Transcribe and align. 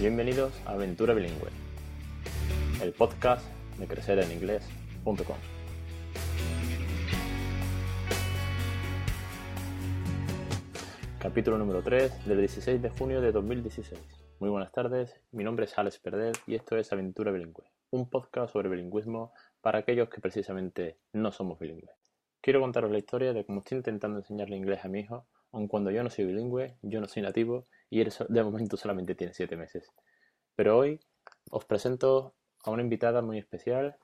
Bienvenidos 0.00 0.58
a 0.64 0.72
Aventura 0.72 1.12
Bilingüe, 1.12 1.50
el 2.82 2.94
podcast 2.94 3.46
de 3.78 3.86
crecereninglés.com. 3.86 5.36
Capítulo 11.18 11.58
número 11.58 11.82
3 11.82 12.26
del 12.26 12.38
16 12.38 12.80
de 12.80 12.88
junio 12.88 13.20
de 13.20 13.30
2016. 13.30 14.00
Muy 14.38 14.48
buenas 14.48 14.72
tardes, 14.72 15.20
mi 15.32 15.44
nombre 15.44 15.66
es 15.66 15.76
Alex 15.76 15.98
Perder 15.98 16.32
y 16.46 16.54
esto 16.54 16.78
es 16.78 16.90
Aventura 16.94 17.30
Bilingüe, 17.30 17.66
un 17.90 18.08
podcast 18.08 18.54
sobre 18.54 18.70
bilingüismo 18.70 19.34
para 19.60 19.80
aquellos 19.80 20.08
que 20.08 20.22
precisamente 20.22 20.96
no 21.12 21.30
somos 21.30 21.58
bilingües. 21.58 21.94
Quiero 22.40 22.62
contaros 22.62 22.90
la 22.90 22.96
historia 22.96 23.34
de 23.34 23.44
cómo 23.44 23.58
estoy 23.58 23.76
intentando 23.76 24.20
enseñarle 24.20 24.56
inglés 24.56 24.82
a 24.82 24.88
mi 24.88 25.00
hijo, 25.00 25.26
aun 25.52 25.68
cuando 25.68 25.90
yo 25.90 26.02
no 26.02 26.08
soy 26.08 26.24
bilingüe, 26.24 26.78
yo 26.80 27.02
no 27.02 27.06
soy 27.06 27.20
nativo 27.20 27.66
y 27.90 28.04
de 28.04 28.44
momento 28.44 28.76
solamente 28.76 29.14
tiene 29.16 29.34
7 29.34 29.56
meses. 29.56 29.92
Pero 30.54 30.78
hoy 30.78 31.00
os 31.50 31.64
presento 31.64 32.34
a 32.64 32.70
una 32.70 32.82
invitada 32.82 33.20
muy 33.20 33.38
especial 33.38 33.96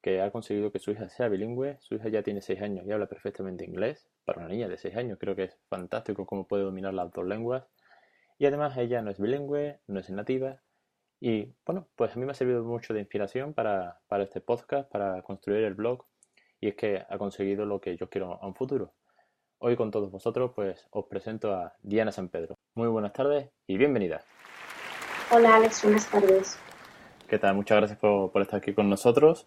que 0.00 0.20
ha 0.20 0.30
conseguido 0.30 0.72
que 0.72 0.78
su 0.78 0.92
hija 0.92 1.08
sea 1.08 1.28
bilingüe. 1.28 1.78
Su 1.80 1.96
hija 1.96 2.08
ya 2.08 2.22
tiene 2.22 2.40
6 2.40 2.62
años 2.62 2.86
y 2.86 2.92
habla 2.92 3.06
perfectamente 3.06 3.64
inglés. 3.64 4.08
Para 4.24 4.40
una 4.40 4.48
niña 4.48 4.68
de 4.68 4.78
6 4.78 4.96
años 4.96 5.18
creo 5.18 5.36
que 5.36 5.44
es 5.44 5.58
fantástico 5.68 6.26
cómo 6.26 6.46
puede 6.46 6.64
dominar 6.64 6.94
las 6.94 7.10
dos 7.12 7.26
lenguas. 7.26 7.64
Y 8.38 8.46
además 8.46 8.76
ella 8.76 9.02
no 9.02 9.10
es 9.10 9.20
bilingüe, 9.20 9.80
no 9.86 10.00
es 10.00 10.10
nativa. 10.10 10.62
Y 11.20 11.54
bueno, 11.64 11.88
pues 11.96 12.14
a 12.14 12.18
mí 12.18 12.26
me 12.26 12.32
ha 12.32 12.34
servido 12.34 12.64
mucho 12.64 12.94
de 12.94 13.00
inspiración 13.00 13.54
para, 13.54 14.00
para 14.08 14.24
este 14.24 14.40
podcast, 14.40 14.90
para 14.90 15.22
construir 15.22 15.64
el 15.64 15.74
blog. 15.74 16.04
Y 16.60 16.68
es 16.68 16.74
que 16.74 17.04
ha 17.08 17.18
conseguido 17.18 17.64
lo 17.64 17.80
que 17.80 17.96
yo 17.96 18.08
quiero 18.08 18.42
a 18.42 18.46
un 18.46 18.54
futuro. 18.54 18.94
Hoy 19.64 19.76
con 19.76 19.92
todos 19.92 20.10
vosotros 20.10 20.50
pues 20.56 20.84
os 20.90 21.04
presento 21.04 21.54
a 21.54 21.72
Diana 21.84 22.10
San 22.10 22.28
Pedro. 22.28 22.58
Muy 22.74 22.88
buenas 22.88 23.12
tardes 23.12 23.48
y 23.68 23.76
bienvenida. 23.76 24.20
Hola 25.30 25.54
Alex, 25.54 25.84
buenas 25.84 26.10
tardes. 26.10 26.58
¿Qué 27.28 27.38
tal? 27.38 27.54
Muchas 27.54 27.78
gracias 27.78 27.96
por, 28.00 28.42
estar 28.42 28.58
aquí 28.58 28.74
con 28.74 28.90
nosotros. 28.90 29.46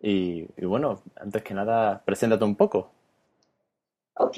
Y, 0.00 0.48
bueno, 0.64 1.00
antes 1.14 1.44
que 1.44 1.54
nada, 1.54 2.02
preséntate 2.04 2.42
un 2.44 2.56
poco. 2.56 2.90
Ok, 4.16 4.36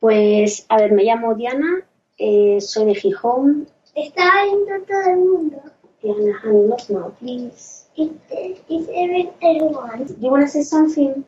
pues 0.00 0.66
a 0.68 0.76
ver, 0.76 0.92
me 0.92 1.04
llamo 1.04 1.34
Diana, 1.34 1.86
eh, 2.18 2.60
soy 2.60 2.84
de 2.84 2.94
Gijón. 2.94 3.66
Está 3.94 4.44
viendo 4.44 4.84
todo 4.86 5.12
el 5.12 5.16
mundo. 5.16 5.62
Diana, 6.02 6.38
honey, 6.44 6.68
not 6.68 6.90
now, 6.90 7.10
please. 7.20 7.86
Is, 7.96 8.10
is 8.68 8.86
everyone? 9.40 10.04
Do 10.04 10.14
you 10.20 10.30
want 10.30 10.44
to 10.44 10.50
say 10.50 10.62
something 10.62 11.24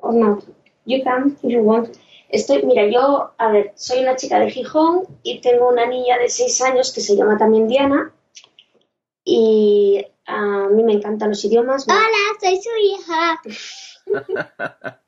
or 0.00 0.12
not? 0.12 0.42
You 0.86 1.04
can 1.04 1.36
if 1.40 1.52
you 1.52 1.62
want. 1.62 1.96
Estoy, 2.28 2.64
mira, 2.64 2.86
yo, 2.88 3.32
a 3.38 3.52
ver, 3.52 3.72
soy 3.76 4.00
una 4.00 4.16
chica 4.16 4.38
de 4.38 4.50
Gijón 4.50 5.04
y 5.22 5.40
tengo 5.40 5.68
una 5.68 5.86
niña 5.86 6.18
de 6.18 6.28
6 6.28 6.60
años 6.62 6.92
que 6.92 7.00
se 7.00 7.16
llama 7.16 7.38
también 7.38 7.68
Diana. 7.68 8.12
Y 9.24 10.04
a 10.26 10.68
mí 10.68 10.82
me 10.82 10.92
encantan 10.92 11.30
los 11.30 11.44
idiomas. 11.44 11.86
Hola, 11.88 12.06
soy 12.40 12.60
su 12.60 12.70
hija. 12.82 13.40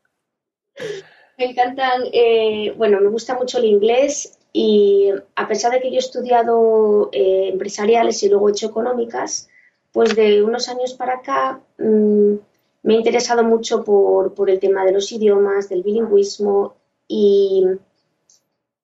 me 1.38 1.44
encantan, 1.44 2.02
eh, 2.12 2.72
bueno, 2.76 3.00
me 3.00 3.08
gusta 3.08 3.34
mucho 3.34 3.58
el 3.58 3.64
inglés 3.64 4.38
y 4.52 5.10
a 5.34 5.46
pesar 5.48 5.72
de 5.72 5.80
que 5.80 5.90
yo 5.90 5.96
he 5.96 5.98
estudiado 5.98 7.10
eh, 7.12 7.50
empresariales 7.52 8.22
y 8.22 8.28
luego 8.28 8.48
he 8.48 8.52
hecho 8.52 8.68
económicas, 8.68 9.48
pues 9.92 10.14
de 10.16 10.42
unos 10.42 10.68
años 10.68 10.94
para 10.94 11.14
acá 11.14 11.60
mmm, 11.78 12.34
me 12.82 12.94
he 12.94 12.96
interesado 12.96 13.44
mucho 13.44 13.84
por, 13.84 14.34
por 14.34 14.50
el 14.50 14.60
tema 14.60 14.84
de 14.84 14.92
los 14.92 15.10
idiomas, 15.12 15.68
del 15.68 15.82
bilingüismo 15.82 16.77
y 17.08 17.64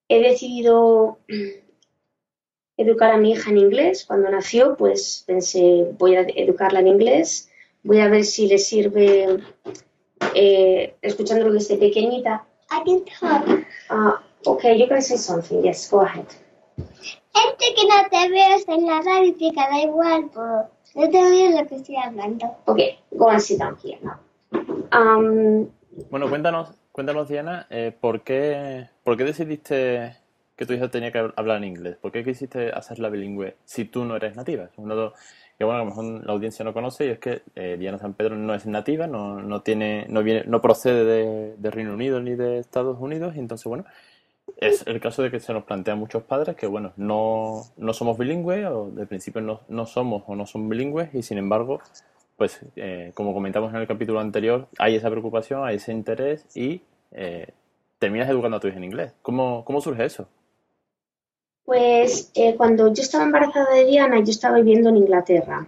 he 0.08 0.20
decidido 0.20 1.18
educar 2.76 3.12
a 3.12 3.18
mi 3.18 3.32
hija 3.32 3.50
en 3.50 3.58
inglés. 3.58 4.04
Cuando 4.06 4.30
nació, 4.30 4.76
pues 4.76 5.24
pensé, 5.26 5.86
voy 5.98 6.16
a 6.16 6.22
educarla 6.22 6.80
en 6.80 6.88
inglés, 6.88 7.50
voy 7.82 8.00
a 8.00 8.08
ver 8.08 8.24
si 8.24 8.46
le 8.46 8.58
sirve 8.58 9.38
eh, 10.34 10.94
escuchándolo 11.02 11.52
desde 11.52 11.76
pequeñita. 11.76 12.46
I 12.70 12.82
can 12.84 13.04
talk. 13.04 13.66
Uh, 13.90 14.16
okay, 14.50 14.78
you 14.78 14.88
can 14.88 15.02
say 15.02 15.16
something. 15.16 15.62
Yes, 15.62 15.88
go 15.90 16.00
ahead. 16.00 16.26
Gente 16.76 17.74
que 17.76 17.86
no 17.86 18.08
te 18.10 18.28
veo 18.30 18.58
en 18.68 18.86
la 18.86 19.02
radio 19.02 19.34
que 19.36 19.52
da 19.52 19.80
igual, 19.80 20.30
pero 20.32 20.70
no 20.94 21.10
te 21.10 21.30
veo 21.30 21.60
lo 21.60 21.68
que 21.68 21.74
estoy 21.76 21.96
hablando. 21.96 22.56
Okay, 22.66 22.98
go 23.12 23.28
and 23.28 23.40
sit 23.40 23.58
down 23.58 23.76
here 23.82 23.98
now. 24.02 24.18
Um, 24.92 25.68
bueno, 26.10 26.28
cuéntanos, 26.28 26.68
Cuéntanos, 26.94 27.28
Diana, 27.28 27.66
eh, 27.70 27.92
¿por, 28.00 28.20
qué, 28.20 28.86
¿por 29.02 29.16
qué 29.16 29.24
decidiste 29.24 30.16
que 30.54 30.64
tu 30.64 30.74
hija 30.74 30.92
tenía 30.92 31.10
que 31.10 31.18
hablar 31.34 31.56
en 31.56 31.64
inglés? 31.64 31.96
¿Por 32.00 32.12
qué 32.12 32.22
quisiste 32.22 32.70
hacerla 32.70 33.08
bilingüe 33.08 33.56
si 33.64 33.84
tú 33.84 34.04
no 34.04 34.14
eres 34.14 34.36
nativa? 34.36 34.66
Es 34.66 34.70
uno 34.76 35.12
que 35.58 35.64
bueno, 35.64 35.80
a 35.80 35.84
lo 35.84 35.90
mejor 35.90 36.24
la 36.24 36.32
audiencia 36.32 36.64
no 36.64 36.72
conoce 36.72 37.06
y 37.06 37.08
es 37.08 37.18
que 37.18 37.42
eh, 37.56 37.76
Diana 37.80 37.98
San 37.98 38.14
Pedro 38.14 38.36
no 38.36 38.54
es 38.54 38.66
nativa, 38.66 39.08
no, 39.08 39.42
no 39.42 39.62
tiene, 39.62 40.06
no 40.08 40.22
viene, 40.22 40.44
no 40.46 40.60
procede 40.60 41.04
de, 41.04 41.56
de, 41.56 41.70
Reino 41.72 41.94
Unido 41.94 42.20
ni 42.20 42.36
de 42.36 42.60
Estados 42.60 42.96
Unidos, 43.00 43.34
y 43.34 43.40
entonces 43.40 43.64
bueno, 43.64 43.84
es 44.58 44.86
el 44.86 45.00
caso 45.00 45.24
de 45.24 45.32
que 45.32 45.40
se 45.40 45.52
nos 45.52 45.64
plantean 45.64 45.98
muchos 45.98 46.22
padres 46.22 46.54
que 46.54 46.68
bueno, 46.68 46.92
no, 46.96 47.64
no 47.76 47.92
somos 47.92 48.16
bilingües, 48.16 48.66
o 48.66 48.92
de 48.92 49.04
principio 49.06 49.40
no, 49.40 49.62
no 49.66 49.86
somos 49.86 50.22
o 50.28 50.36
no 50.36 50.46
son 50.46 50.68
bilingües, 50.68 51.12
y 51.12 51.24
sin 51.24 51.38
embargo 51.38 51.80
pues 52.36 52.60
eh, 52.76 53.12
como 53.14 53.32
comentamos 53.32 53.72
en 53.72 53.80
el 53.80 53.86
capítulo 53.86 54.20
anterior, 54.20 54.68
hay 54.78 54.96
esa 54.96 55.10
preocupación, 55.10 55.64
hay 55.64 55.76
ese 55.76 55.92
interés 55.92 56.44
y 56.54 56.82
eh, 57.12 57.48
terminas 57.98 58.28
educando 58.28 58.56
a 58.56 58.60
tu 58.60 58.68
hija 58.68 58.78
en 58.78 58.84
inglés. 58.84 59.12
¿Cómo, 59.22 59.64
cómo 59.64 59.80
surge 59.80 60.04
eso? 60.04 60.26
Pues 61.64 62.30
eh, 62.34 62.54
cuando 62.56 62.92
yo 62.92 63.02
estaba 63.02 63.24
embarazada 63.24 63.72
de 63.74 63.86
Diana, 63.86 64.18
yo 64.18 64.30
estaba 64.30 64.56
viviendo 64.56 64.90
en 64.90 64.96
Inglaterra. 64.96 65.66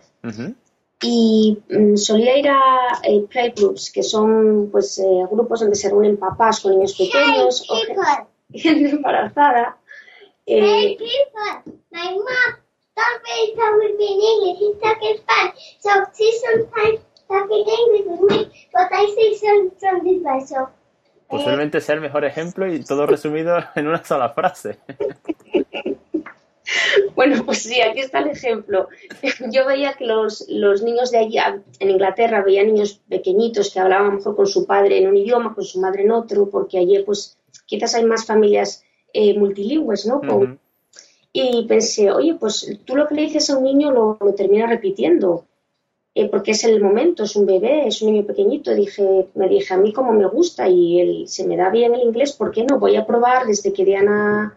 Y 1.02 1.58
mm, 1.70 1.96
solía 1.96 2.38
ir 2.38 2.48
a 2.48 3.00
playgroups, 3.30 3.92
que 3.92 4.02
son 4.02 4.68
pues 4.72 5.00
grupos 5.30 5.60
donde 5.60 5.76
se 5.76 5.88
reúnen 5.88 6.16
papás 6.16 6.60
con 6.60 6.72
niños 6.72 6.96
pequeños 6.96 7.64
o 7.70 7.76
gente 8.50 8.88
embarazada. 8.96 9.78
Hey, 10.46 10.96
people, 10.96 11.80
my 11.90 12.14
mom 12.14 12.65
Don't 12.96 13.22
really 13.24 13.54
talk 13.56 13.74
with 13.76 13.96
me 13.98 14.08
in 14.14 14.20
English. 14.32 14.58
He's 14.58 14.76
talking 14.80 15.16
Spanish. 15.20 15.76
So 15.80 15.90
she 16.16 16.26
sometimes 16.44 17.00
talking 17.28 17.64
English 17.78 18.06
with 18.08 18.22
me, 18.30 18.38
but 18.72 18.88
I 18.90 19.04
say 19.14 19.28
some 19.36 19.70
something 19.78 20.22
by 20.22 20.40
so. 20.40 20.70
Posiblemente 21.28 21.80
sea 21.80 21.94
el 21.94 22.00
mejor 22.00 22.24
ejemplo 22.24 22.72
y 22.72 22.84
todo 22.84 23.06
resumido 23.06 23.58
en 23.74 23.88
una 23.88 24.04
sola 24.04 24.30
frase. 24.30 24.78
Bueno, 27.14 27.44
pues 27.44 27.62
sí, 27.62 27.80
aquí 27.80 28.00
está 28.00 28.18
el 28.18 28.30
ejemplo. 28.30 28.88
Yo 29.52 29.66
veía 29.66 29.94
que 29.94 30.04
los, 30.04 30.46
los 30.48 30.82
niños 30.82 31.10
de 31.12 31.18
allá, 31.18 31.62
en 31.78 31.90
Inglaterra, 31.90 32.42
veía 32.42 32.64
niños 32.64 33.00
pequeñitos 33.08 33.72
que 33.72 33.78
hablaban 33.80 34.06
a 34.06 34.10
lo 34.10 34.16
mejor 34.16 34.36
con 34.36 34.46
su 34.46 34.66
padre 34.66 34.98
en 34.98 35.08
un 35.08 35.16
idioma, 35.16 35.54
con 35.54 35.64
su 35.64 35.80
madre 35.80 36.02
en 36.02 36.10
otro, 36.10 36.50
porque 36.50 36.78
allí 36.78 37.02
pues 37.04 37.38
quizás 37.66 37.94
hay 37.94 38.04
más 38.04 38.26
familias 38.26 38.84
eh, 39.12 39.38
multilingües, 39.38 40.06
¿no? 40.06 40.20
Con, 40.20 40.58
y 41.38 41.66
pensé, 41.66 42.10
oye, 42.10 42.34
pues 42.34 42.78
tú 42.84 42.96
lo 42.96 43.06
que 43.06 43.14
le 43.14 43.22
dices 43.22 43.50
a 43.50 43.58
un 43.58 43.64
niño 43.64 43.90
lo, 43.90 44.18
termina 44.34 44.66
repitiendo, 44.66 45.44
eh, 46.14 46.28
porque 46.30 46.52
es 46.52 46.64
el 46.64 46.82
momento, 46.82 47.24
es 47.24 47.36
un 47.36 47.44
bebé, 47.44 47.86
es 47.86 48.00
un 48.00 48.12
niño 48.12 48.26
pequeñito. 48.26 48.74
Dije, 48.74 49.26
me 49.34 49.48
dije, 49.48 49.74
a 49.74 49.76
mí 49.76 49.92
como 49.92 50.12
me 50.12 50.26
gusta 50.26 50.68
y 50.68 51.00
él, 51.00 51.28
se 51.28 51.46
me 51.46 51.56
da 51.56 51.68
bien 51.68 51.94
el 51.94 52.02
inglés, 52.02 52.32
¿por 52.32 52.50
qué 52.52 52.64
no? 52.64 52.78
Voy 52.78 52.96
a 52.96 53.06
probar 53.06 53.46
desde 53.46 53.72
que 53.72 53.84
Diana 53.84 54.56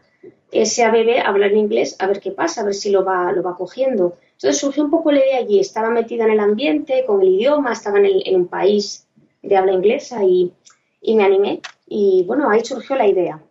sea 0.64 0.90
bebé 0.90 1.20
hablar 1.20 1.52
inglés, 1.52 1.96
a 2.00 2.08
ver 2.08 2.20
qué 2.22 2.32
pasa, 2.32 2.62
a 2.62 2.66
ver 2.66 2.74
si 2.74 2.90
lo 2.90 3.04
va, 3.04 3.32
lo 3.34 3.44
va 3.44 3.58
cogiendo. 3.58 4.16
Entonces 4.34 4.58
surgió 4.58 4.84
un 4.84 4.90
poco 4.90 5.12
la 5.12 5.20
idea 5.20 5.40
allí, 5.40 5.60
estaba 5.60 5.90
metida 5.90 6.24
en 6.24 6.32
el 6.32 6.40
ambiente, 6.40 7.04
con 7.06 7.22
el 7.22 7.28
idioma, 7.28 7.74
estaba 7.74 8.00
en, 8.00 8.08
en 8.26 8.36
un 8.36 8.48
país 8.48 9.06
de 9.42 9.58
habla 9.58 9.74
inglesa 9.74 10.24
y, 10.24 10.54
y 11.02 11.16
me 11.16 11.24
animé. 11.24 11.62
Y 11.88 12.24
bueno, 12.26 12.50
ahí 12.50 12.64
surgió 12.64 12.96
la 12.96 13.08
idea. 13.08 13.42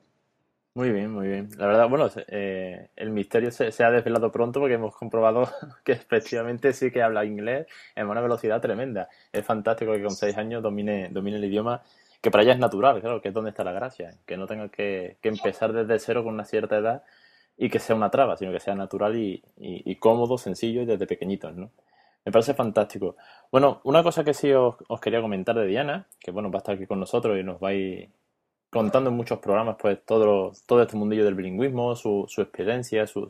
Muy 0.79 0.93
bien, 0.93 1.11
muy 1.11 1.27
bien. 1.27 1.49
La 1.59 1.67
verdad, 1.67 1.89
bueno, 1.89 2.09
eh, 2.29 2.91
el 2.95 3.11
misterio 3.11 3.51
se, 3.51 3.83
ha 3.83 3.91
desvelado 3.91 4.31
pronto 4.31 4.61
porque 4.61 4.75
hemos 4.75 4.95
comprobado 4.95 5.49
que 5.85 5.91
efectivamente 5.91 6.73
sí 6.73 6.93
que 6.93 7.03
habla 7.03 7.25
inglés 7.25 7.67
en 7.97 8.07
una 8.07 8.21
velocidad 8.21 8.61
tremenda. 8.61 9.09
Es 9.33 9.45
fantástico 9.45 9.93
que 9.93 10.05
con 10.05 10.13
seis 10.13 10.37
años 10.37 10.63
domine, 10.63 11.09
domine 11.11 11.39
el 11.39 11.47
idioma, 11.47 11.83
que 12.21 12.31
para 12.31 12.45
ella 12.45 12.53
es 12.53 12.61
natural, 12.61 13.01
claro, 13.01 13.21
que 13.21 13.27
es 13.27 13.35
donde 13.35 13.51
está 13.51 13.65
la 13.65 13.73
gracia, 13.73 14.13
que 14.25 14.37
no 14.37 14.47
tenga 14.47 14.69
que, 14.69 15.17
empezar 15.21 15.73
desde 15.73 15.99
cero 15.99 16.23
con 16.23 16.35
una 16.35 16.45
cierta 16.45 16.79
edad 16.79 17.03
y 17.57 17.71
que 17.71 17.81
sea 17.81 17.97
una 17.97 18.11
traba, 18.11 18.37
sino 18.37 18.53
que 18.53 18.61
sea 18.61 18.77
natural 18.77 19.17
y, 19.17 19.97
cómodo, 19.97 20.39
sencillo 20.39 20.83
y 20.83 20.87
desde 20.87 21.09
pequeñitos, 21.09 21.57
¿no? 21.57 21.73
Me 22.25 22.31
parece 22.31 22.55
fantástico. 22.55 23.17
Bueno, 23.51 23.81
una 23.83 24.05
cosa 24.05 24.23
que 24.23 24.33
sí 24.33 24.53
os, 24.53 24.77
os, 24.87 25.01
quería 25.01 25.21
comentar 25.21 25.57
de 25.57 25.67
Diana, 25.67 26.07
que 26.21 26.31
bueno, 26.31 26.53
va 26.53 26.59
a 26.59 26.61
estar 26.61 26.77
aquí 26.77 26.87
con 26.87 27.01
nosotros 27.01 27.37
y 27.37 27.43
nos 27.43 27.61
va 27.61 27.71
a 27.71 27.75
ir 27.75 28.11
contando 28.71 29.11
en 29.11 29.17
muchos 29.17 29.39
programas 29.39 29.77
pues 29.81 29.99
todo, 30.05 30.53
todo 30.67 30.83
este 30.83 30.97
mundillo 30.97 31.25
del 31.25 31.35
bilingüismo, 31.35 31.97
su, 31.97 32.27
su 32.29 32.43
experiencia, 32.43 33.07
su, 33.07 33.29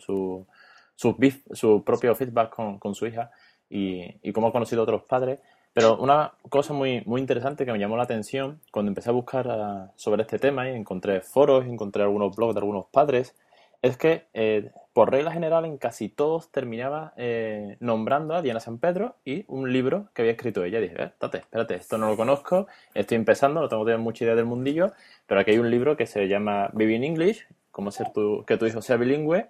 su, 0.96 1.84
propio 1.84 2.14
feedback 2.14 2.54
con, 2.54 2.78
con 2.78 2.94
su 2.94 3.06
hija 3.06 3.30
y, 3.70 4.02
y, 4.22 4.32
cómo 4.32 4.48
ha 4.48 4.52
conocido 4.52 4.82
a 4.82 4.84
otros 4.84 5.02
padres. 5.04 5.40
Pero 5.72 5.96
una 5.98 6.32
cosa 6.48 6.72
muy, 6.72 7.02
muy 7.06 7.20
interesante 7.20 7.64
que 7.64 7.72
me 7.72 7.78
llamó 7.78 7.96
la 7.96 8.02
atención 8.02 8.60
cuando 8.72 8.88
empecé 8.90 9.10
a 9.10 9.12
buscar 9.12 9.48
ah, 9.48 9.92
sobre 9.96 10.22
este 10.22 10.38
tema 10.38 10.68
y 10.68 10.74
encontré 10.74 11.20
foros, 11.20 11.66
encontré 11.66 12.02
algunos 12.02 12.34
blogs 12.34 12.54
de 12.54 12.60
algunos 12.60 12.86
padres, 12.86 13.36
es 13.82 13.96
que 13.96 14.26
eh, 14.34 14.70
por 14.92 15.10
regla 15.12 15.30
general 15.30 15.64
en 15.64 15.78
casi 15.78 16.08
todos 16.08 16.50
terminaba 16.50 17.12
eh, 17.16 17.76
nombrando 17.80 18.34
a 18.34 18.42
Diana 18.42 18.60
San 18.60 18.78
Pedro 18.78 19.16
y 19.24 19.44
un 19.46 19.72
libro 19.72 20.08
que 20.12 20.22
había 20.22 20.32
escrito 20.32 20.64
ella. 20.64 20.80
dije, 20.80 21.00
eh, 21.00 21.04
espérate, 21.04 21.38
espérate, 21.38 21.74
esto 21.76 21.98
no 21.98 22.08
lo 22.08 22.16
conozco, 22.16 22.66
estoy 22.94 23.16
empezando, 23.16 23.60
no 23.60 23.68
tengo 23.68 23.84
mucha 23.98 24.24
idea 24.24 24.34
del 24.34 24.46
mundillo, 24.46 24.92
pero 25.26 25.40
aquí 25.40 25.52
hay 25.52 25.58
un 25.58 25.70
libro 25.70 25.96
que 25.96 26.06
se 26.06 26.26
llama 26.26 26.70
Baby 26.72 26.96
English, 26.96 27.46
cómo 27.70 27.90
ser 27.92 28.12
tu, 28.12 28.44
que 28.44 28.56
tu 28.56 28.66
hijo 28.66 28.82
sea 28.82 28.96
bilingüe. 28.96 29.46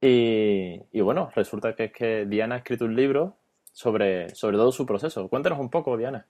Y, 0.00 0.82
y, 0.92 1.00
bueno, 1.00 1.30
resulta 1.34 1.74
que 1.74 1.84
es 1.84 1.92
que 1.92 2.26
Diana 2.26 2.56
ha 2.56 2.58
escrito 2.58 2.84
un 2.84 2.94
libro 2.94 3.34
sobre, 3.72 4.34
sobre 4.34 4.56
todo 4.58 4.70
su 4.70 4.86
proceso. 4.86 5.28
Cuéntanos 5.28 5.58
un 5.58 5.70
poco, 5.70 5.96
Diana. 5.96 6.26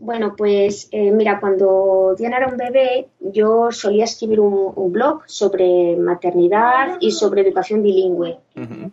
Bueno, 0.00 0.34
pues 0.36 0.88
eh, 0.92 1.10
mira, 1.10 1.40
cuando 1.40 2.14
Diana 2.16 2.38
era 2.38 2.48
un 2.48 2.56
bebé, 2.56 3.08
yo 3.20 3.70
solía 3.70 4.04
escribir 4.04 4.40
un, 4.40 4.72
un 4.74 4.92
blog 4.92 5.22
sobre 5.26 5.96
maternidad 5.96 6.96
y 7.00 7.10
sobre 7.10 7.42
educación 7.42 7.82
bilingüe. 7.82 8.38
Uh 8.56 8.60
-huh. 8.60 8.90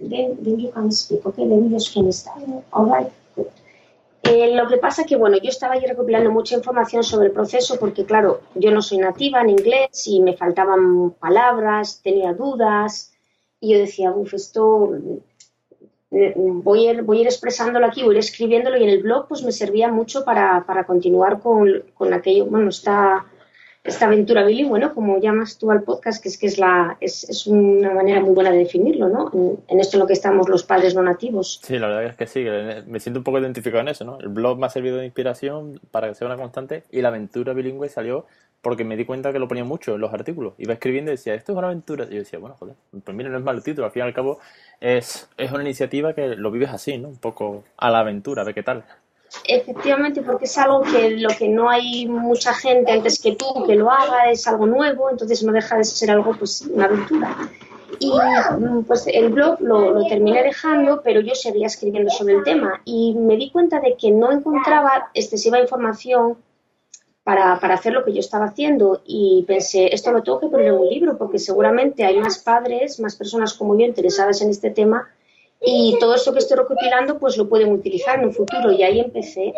then, 0.00 0.36
then 0.42 0.58
you 0.58 0.70
can 0.70 0.90
speak, 0.92 1.26
okay? 1.26 1.48
Then 1.48 1.64
you 1.64 1.70
just 1.70 1.92
can 1.92 2.12
start. 2.12 2.42
All 2.70 2.86
right. 2.86 3.12
Eh, 4.22 4.54
lo 4.54 4.68
que 4.68 4.76
pasa 4.76 5.04
que, 5.04 5.16
bueno, 5.16 5.38
yo 5.38 5.48
estaba 5.48 5.74
ahí 5.74 5.86
recopilando 5.86 6.30
mucha 6.30 6.54
información 6.54 7.02
sobre 7.02 7.28
el 7.28 7.32
proceso 7.32 7.78
porque, 7.78 8.04
claro, 8.04 8.40
yo 8.54 8.70
no 8.70 8.82
soy 8.82 8.98
nativa 8.98 9.40
en 9.40 9.50
inglés 9.50 10.06
y 10.06 10.20
me 10.20 10.36
faltaban 10.36 11.12
palabras, 11.12 12.00
tenía 12.02 12.34
dudas 12.34 13.12
y 13.60 13.72
yo 13.72 13.78
decía, 13.78 14.10
uff, 14.10 14.34
esto 14.34 14.92
voy 16.10 16.86
a, 16.86 16.92
ir, 16.92 17.02
voy 17.02 17.20
ir 17.20 17.26
expresándolo 17.26 17.86
aquí, 17.86 18.02
voy 18.02 18.14
a 18.14 18.18
ir 18.18 18.24
escribiéndolo 18.24 18.76
y 18.78 18.84
en 18.84 18.88
el 18.88 19.02
blog 19.02 19.28
pues 19.28 19.42
me 19.42 19.52
servía 19.52 19.88
mucho 19.88 20.24
para, 20.24 20.64
para 20.66 20.84
continuar 20.84 21.40
con, 21.40 21.84
con, 21.94 22.12
aquello, 22.14 22.46
bueno, 22.46 22.70
esta, 22.70 23.26
esta 23.84 24.06
aventura 24.06 24.44
bilingüe, 24.44 24.80
¿no? 24.80 24.94
Como 24.94 25.20
llamas 25.20 25.58
tú 25.58 25.70
al 25.70 25.82
podcast, 25.82 26.22
que 26.22 26.30
es 26.30 26.38
que 26.38 26.46
es, 26.46 26.58
la, 26.58 26.96
es, 27.00 27.28
es 27.28 27.46
una 27.46 27.92
manera 27.92 28.20
muy 28.20 28.34
buena 28.34 28.50
de 28.50 28.58
definirlo, 28.58 29.08
¿no? 29.08 29.30
En, 29.34 29.58
en, 29.68 29.80
esto 29.80 29.96
en 29.96 30.00
lo 30.00 30.06
que 30.06 30.14
estamos 30.14 30.48
los 30.48 30.64
padres 30.64 30.94
no 30.94 31.02
nativos. 31.02 31.60
Sí, 31.62 31.78
la 31.78 31.88
verdad 31.88 32.04
es 32.04 32.16
que 32.16 32.26
sí, 32.26 32.44
me 32.86 33.00
siento 33.00 33.20
un 33.20 33.24
poco 33.24 33.38
identificado 33.38 33.82
en 33.82 33.88
eso, 33.88 34.04
¿no? 34.04 34.18
El 34.18 34.28
blog 34.28 34.58
me 34.58 34.66
ha 34.66 34.70
servido 34.70 34.96
de 34.96 35.04
inspiración 35.04 35.80
para 35.90 36.08
que 36.08 36.14
sea 36.14 36.26
una 36.26 36.36
constante 36.36 36.84
y 36.90 37.02
la 37.02 37.08
aventura 37.08 37.52
bilingüe 37.52 37.88
salió 37.88 38.26
porque 38.60 38.84
me 38.84 38.96
di 38.96 39.04
cuenta 39.04 39.32
que 39.32 39.38
lo 39.38 39.48
ponía 39.48 39.64
mucho 39.64 39.94
en 39.94 40.00
los 40.00 40.12
artículos. 40.12 40.54
Iba 40.58 40.74
escribiendo 40.74 41.10
y 41.10 41.16
decía, 41.16 41.34
esto 41.34 41.52
es 41.52 41.58
una 41.58 41.68
aventura. 41.68 42.06
Y 42.10 42.14
yo 42.14 42.18
decía, 42.18 42.38
bueno, 42.38 42.56
joder, 42.58 42.74
pues 43.04 43.16
mira, 43.16 43.30
no 43.30 43.38
es 43.38 43.44
mal 43.44 43.62
título. 43.62 43.86
Al 43.86 43.92
fin 43.92 44.02
y 44.02 44.06
al 44.06 44.14
cabo, 44.14 44.40
es, 44.80 45.28
es 45.36 45.52
una 45.52 45.62
iniciativa 45.62 46.12
que 46.12 46.28
lo 46.36 46.50
vives 46.50 46.70
así, 46.70 46.98
¿no? 46.98 47.08
Un 47.08 47.18
poco 47.18 47.64
a 47.76 47.90
la 47.90 48.00
aventura, 48.00 48.44
de 48.44 48.54
qué 48.54 48.62
tal. 48.62 48.84
Efectivamente, 49.44 50.22
porque 50.22 50.46
es 50.46 50.58
algo 50.58 50.82
que 50.82 51.10
lo 51.10 51.28
que 51.28 51.48
no 51.48 51.68
hay 51.68 52.06
mucha 52.06 52.54
gente 52.54 52.92
antes 52.92 53.20
que 53.22 53.36
tú 53.36 53.46
que 53.66 53.74
lo 53.74 53.90
haga, 53.90 54.30
es 54.30 54.46
algo 54.46 54.66
nuevo, 54.66 55.10
entonces 55.10 55.42
no 55.44 55.52
deja 55.52 55.76
de 55.76 55.84
ser 55.84 56.10
algo, 56.10 56.34
pues, 56.36 56.62
una 56.62 56.86
aventura. 56.86 57.36
Y 58.00 58.12
pues 58.86 59.06
el 59.06 59.30
blog 59.30 59.60
lo, 59.60 59.92
lo, 59.92 60.06
terminé 60.06 60.42
dejando, 60.42 61.00
pero 61.02 61.20
yo 61.20 61.34
seguía 61.34 61.66
escribiendo 61.66 62.10
sobre 62.10 62.34
el 62.34 62.44
tema 62.44 62.80
y 62.84 63.14
me 63.14 63.36
di 63.36 63.50
cuenta 63.50 63.80
de 63.80 63.96
que 63.96 64.10
no 64.12 64.30
encontraba 64.30 65.10
excesiva 65.14 65.58
información 65.58 66.36
para, 67.28 67.60
para, 67.60 67.74
hacer 67.74 67.92
lo 67.92 68.06
que 68.06 68.14
yo 68.14 68.20
estaba 68.20 68.46
haciendo. 68.46 69.02
Y 69.04 69.44
pensé, 69.46 69.94
esto 69.94 70.10
lo 70.12 70.22
tengo 70.22 70.40
que 70.40 70.46
poner 70.46 70.68
en 70.68 70.78
un 70.78 70.88
libro 70.88 71.18
porque 71.18 71.38
seguramente 71.38 72.02
hay 72.02 72.16
más 72.16 72.38
padres, 72.38 72.98
más 73.00 73.16
personas 73.16 73.52
como 73.52 73.78
yo 73.78 73.84
interesadas 73.84 74.40
en 74.40 74.48
este 74.48 74.70
tema 74.70 75.06
y 75.60 75.98
todo 76.00 76.14
esto 76.14 76.32
que 76.32 76.38
estoy 76.38 76.56
recopilando 76.56 77.18
pues 77.18 77.36
lo 77.36 77.46
pueden 77.46 77.70
utilizar 77.70 78.18
en 78.18 78.28
un 78.28 78.32
futuro. 78.32 78.72
Y 78.72 78.82
ahí 78.82 78.98
empecé 79.00 79.52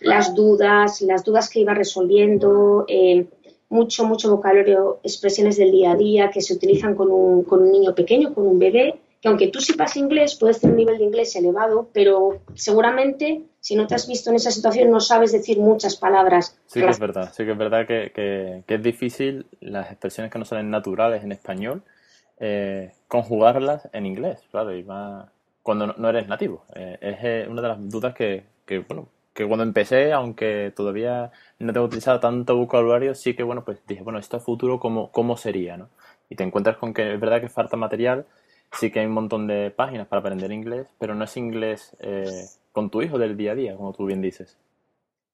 las 0.00 0.34
dudas, 0.34 1.00
las 1.00 1.24
dudas 1.24 1.48
que 1.48 1.60
iba 1.60 1.72
resolviendo, 1.72 2.84
eh, 2.88 3.26
mucho, 3.70 4.04
mucho 4.04 4.30
vocabulario, 4.30 4.98
expresiones 5.02 5.56
del 5.56 5.70
día 5.70 5.92
a 5.92 5.96
día 5.96 6.30
que 6.30 6.42
se 6.42 6.52
utilizan 6.52 6.94
con 6.94 7.10
un, 7.10 7.44
con 7.44 7.62
un 7.62 7.72
niño 7.72 7.94
pequeño, 7.94 8.34
con 8.34 8.46
un 8.46 8.58
bebé, 8.58 8.96
que 9.24 9.28
aunque 9.28 9.48
tú 9.48 9.62
sepas 9.62 9.96
inglés, 9.96 10.36
puedes 10.38 10.60
tener 10.60 10.74
un 10.74 10.76
nivel 10.76 10.98
de 10.98 11.04
inglés 11.04 11.34
elevado, 11.34 11.88
pero 11.94 12.42
seguramente 12.52 13.44
si 13.58 13.74
no 13.74 13.86
te 13.86 13.94
has 13.94 14.06
visto 14.06 14.28
en 14.28 14.36
esa 14.36 14.50
situación 14.50 14.90
no 14.90 15.00
sabes 15.00 15.32
decir 15.32 15.58
muchas 15.58 15.96
palabras. 15.96 16.60
Sí 16.66 16.82
que 16.82 16.90
es 16.90 16.98
verdad, 16.98 17.32
sí 17.34 17.46
que 17.46 17.52
es 17.52 17.56
verdad 17.56 17.86
que 17.86 18.62
es 18.66 18.82
difícil 18.82 19.46
las 19.60 19.90
expresiones 19.90 20.30
que 20.30 20.38
no 20.38 20.44
salen 20.44 20.68
naturales 20.68 21.24
en 21.24 21.32
español, 21.32 21.82
eh, 22.38 22.92
conjugarlas 23.08 23.88
en 23.94 24.04
inglés, 24.04 24.40
claro, 24.50 24.76
y 24.76 24.82
más 24.82 25.30
cuando 25.62 25.86
no 25.86 26.08
eres 26.10 26.28
nativo. 26.28 26.66
Eh, 26.74 26.98
es 27.00 27.16
eh, 27.22 27.46
una 27.48 27.62
de 27.62 27.68
las 27.68 27.88
dudas 27.88 28.14
que, 28.14 28.44
que, 28.66 28.80
bueno, 28.80 29.08
que 29.32 29.48
cuando 29.48 29.64
empecé, 29.64 30.12
aunque 30.12 30.70
todavía 30.76 31.32
no 31.58 31.72
tengo 31.72 31.86
utilizado 31.86 32.20
tanto 32.20 32.58
vocabulario, 32.58 33.14
sí 33.14 33.32
que, 33.32 33.42
bueno, 33.42 33.64
pues 33.64 33.78
dije, 33.86 34.02
bueno, 34.02 34.18
esto 34.18 34.36
a 34.36 34.40
futuro, 34.40 34.78
¿cómo, 34.78 35.10
cómo 35.12 35.38
sería, 35.38 35.78
no? 35.78 35.88
Y 36.28 36.36
te 36.36 36.44
encuentras 36.44 36.76
con 36.76 36.92
que 36.92 37.14
es 37.14 37.18
verdad 37.18 37.40
que 37.40 37.48
falta 37.48 37.78
material, 37.78 38.26
sí 38.78 38.90
que 38.90 39.00
hay 39.00 39.06
un 39.06 39.12
montón 39.12 39.46
de 39.46 39.70
páginas 39.70 40.06
para 40.06 40.20
aprender 40.20 40.52
inglés, 40.52 40.86
pero 40.98 41.14
no 41.14 41.24
es 41.24 41.36
inglés 41.36 41.96
eh, 42.00 42.46
con 42.72 42.90
tu 42.90 43.02
hijo 43.02 43.18
del 43.18 43.36
día 43.36 43.52
a 43.52 43.54
día, 43.54 43.76
como 43.76 43.92
tú 43.92 44.06
bien 44.06 44.20
dices. 44.20 44.56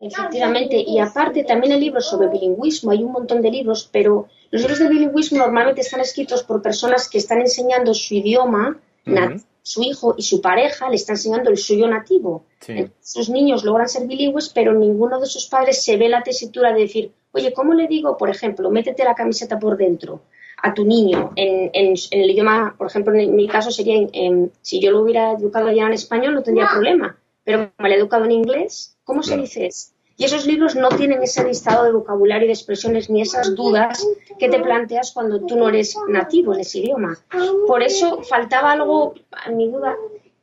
Efectivamente, 0.00 0.82
y 0.86 0.98
aparte 0.98 1.44
también 1.44 1.74
hay 1.74 1.80
libros 1.80 2.08
sobre 2.08 2.28
bilingüismo, 2.28 2.90
hay 2.90 3.02
un 3.02 3.12
montón 3.12 3.42
de 3.42 3.50
libros, 3.50 3.88
pero 3.92 4.28
los 4.50 4.62
libros 4.62 4.78
de 4.78 4.88
bilingüismo 4.88 5.38
normalmente 5.38 5.82
están 5.82 6.00
escritos 6.00 6.42
por 6.42 6.62
personas 6.62 7.08
que 7.08 7.18
están 7.18 7.40
enseñando 7.40 7.92
su 7.92 8.14
idioma, 8.14 8.80
uh 9.06 9.10
-huh. 9.10 9.44
su 9.62 9.82
hijo 9.82 10.14
y 10.16 10.22
su 10.22 10.40
pareja 10.40 10.88
le 10.88 10.96
están 10.96 11.16
enseñando 11.16 11.50
el 11.50 11.58
suyo 11.58 11.86
nativo. 11.86 12.46
Sí. 12.60 12.90
Sus 13.02 13.28
niños 13.28 13.62
logran 13.62 13.90
ser 13.90 14.06
bilingües, 14.06 14.48
pero 14.48 14.72
ninguno 14.72 15.20
de 15.20 15.26
sus 15.26 15.46
padres 15.48 15.84
se 15.84 15.98
ve 15.98 16.08
la 16.08 16.22
tesitura 16.22 16.72
de 16.72 16.80
decir, 16.80 17.12
oye, 17.32 17.52
¿cómo 17.52 17.74
le 17.74 17.86
digo, 17.86 18.16
por 18.16 18.30
ejemplo, 18.30 18.70
métete 18.70 19.04
la 19.04 19.14
camiseta 19.14 19.58
por 19.58 19.76
dentro? 19.76 20.22
a 20.62 20.74
tu 20.74 20.84
niño 20.84 21.32
en, 21.36 21.70
en, 21.72 21.94
en, 22.10 22.20
el 22.20 22.30
idioma, 22.30 22.74
por 22.76 22.86
ejemplo, 22.86 23.14
en 23.14 23.34
mi 23.34 23.48
caso 23.48 23.70
sería, 23.70 24.06
en, 24.12 24.52
si 24.60 24.80
yo 24.80 24.90
lo 24.90 25.00
hubiera 25.00 25.32
educado 25.32 25.70
ya 25.70 25.86
en 25.86 25.92
español 25.92 26.34
no 26.34 26.42
tendría 26.42 26.68
problema, 26.68 27.16
pero 27.44 27.72
como 27.76 27.88
le 27.88 27.94
he 27.94 27.98
educado 27.98 28.24
en 28.24 28.32
inglés, 28.32 28.96
¿cómo 29.04 29.22
se 29.22 29.36
dice 29.36 29.66
eso? 29.66 29.92
Y 30.16 30.24
esos 30.24 30.44
libros 30.46 30.76
no 30.76 30.90
tienen 30.90 31.22
ese 31.22 31.42
listado 31.44 31.84
de 31.84 31.92
vocabulario 31.92 32.44
y 32.44 32.48
de 32.48 32.52
expresiones 32.52 33.08
ni 33.08 33.22
esas 33.22 33.54
dudas 33.54 34.06
que 34.38 34.50
te 34.50 34.60
planteas 34.60 35.12
cuando 35.12 35.40
tú 35.46 35.56
no 35.56 35.70
eres 35.70 35.96
nativo 36.08 36.52
en 36.52 36.60
ese 36.60 36.80
idioma. 36.80 37.18
Por 37.66 37.82
eso 37.82 38.22
faltaba 38.22 38.72
algo, 38.72 39.14
a 39.32 39.50
mi 39.50 39.70
duda, 39.70 39.96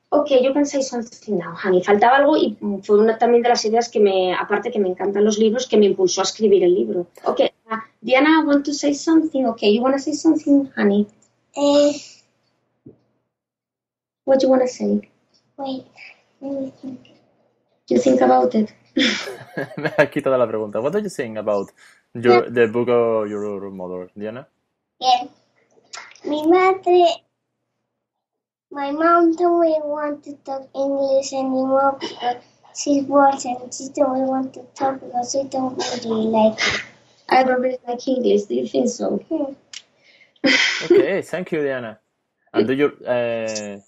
ok, 0.09 0.29
yo 0.41 0.53
pensé 0.53 0.81
something 0.81 1.37
now, 1.37 1.55
honey, 1.63 1.83
faltaba 1.83 2.17
algo 2.17 2.37
y 2.37 2.57
fue 2.83 2.99
una 2.99 3.17
también 3.17 3.43
de 3.43 3.49
las 3.49 3.65
ideas 3.65 3.89
que 3.89 3.99
me, 3.99 4.33
aparte 4.33 4.71
que 4.71 4.79
me 4.79 4.89
encantan 4.89 5.25
los 5.25 5.37
libros, 5.37 5.67
que 5.67 5.77
me 5.77 5.85
impulsó 5.85 6.21
a 6.21 6.23
escribir 6.23 6.63
el 6.63 6.73
libro. 6.73 7.07
Ok, 7.25 7.41
uh, 7.71 7.75
Diana, 8.01 8.41
I 8.41 8.45
want 8.45 8.65
to 8.65 8.73
say 8.73 8.93
something. 8.93 9.45
Okay, 9.47 9.73
you 9.73 9.81
want 9.81 9.95
to 9.95 10.01
say 10.01 10.13
something, 10.13 10.71
honey? 10.75 11.07
Uh, 11.55 11.91
What 14.27 14.39
do 14.41 14.47
you 14.47 14.51
want 14.51 14.63
to 14.63 14.67
say? 14.67 15.09
wait, 15.57 15.85
let 16.41 16.51
me 16.51 16.71
think. 16.81 16.99
You 17.87 17.99
think 17.99 18.21
about 18.21 18.53
it. 18.55 18.73
Me 19.77 19.89
has 19.97 20.09
quitado 20.09 20.37
la 20.37 20.47
pregunta. 20.47 20.81
What 20.81 20.91
do 20.91 20.99
you 20.99 21.09
think 21.09 21.37
about 21.37 21.71
your, 22.13 22.49
the 22.49 22.67
book 22.67 22.89
of 22.89 23.29
your 23.29 23.71
mother, 23.71 24.09
Diana? 24.15 24.47
Bien. 24.99 25.29
Mi 26.25 26.45
madre, 26.45 27.23
my 28.71 28.91
mom 28.91 29.36
told 29.36 29.62
me 29.62 29.75
want 29.83 30.24
to 30.24 30.33
talk 30.45 30.67
English 30.75 31.33
anymore 31.33 31.97
because 32.00 32.43
she's 32.75 33.03
bored 33.05 33.43
and 33.45 33.74
she 33.74 33.89
don't 33.95 34.27
want 34.27 34.53
to 34.53 34.63
talk 34.75 35.00
because 35.00 35.31
she 35.31 35.43
don't 35.43 35.77
really 35.77 36.27
like 36.27 36.59
it. 36.59 36.81
I 37.29 37.43
don't 37.43 37.62
really 37.62 37.79
like 37.88 38.07
English. 38.07 38.43
Do 38.43 38.55
you 38.55 38.67
think 38.67 38.89
so? 38.89 39.17
Hmm. 39.29 39.53
Okay, 40.81 41.21
thank 41.31 41.51
you, 41.51 41.63
Diana. 41.63 42.00
And 42.53 42.67
do 42.67 42.74
you 42.74 42.88
uh, 43.05 43.79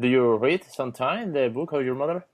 do 0.00 0.08
you 0.08 0.36
read 0.36 0.64
sometime 0.64 1.32
the 1.32 1.48
book 1.48 1.72
of 1.72 1.84
your 1.84 1.94
mother? 1.94 2.24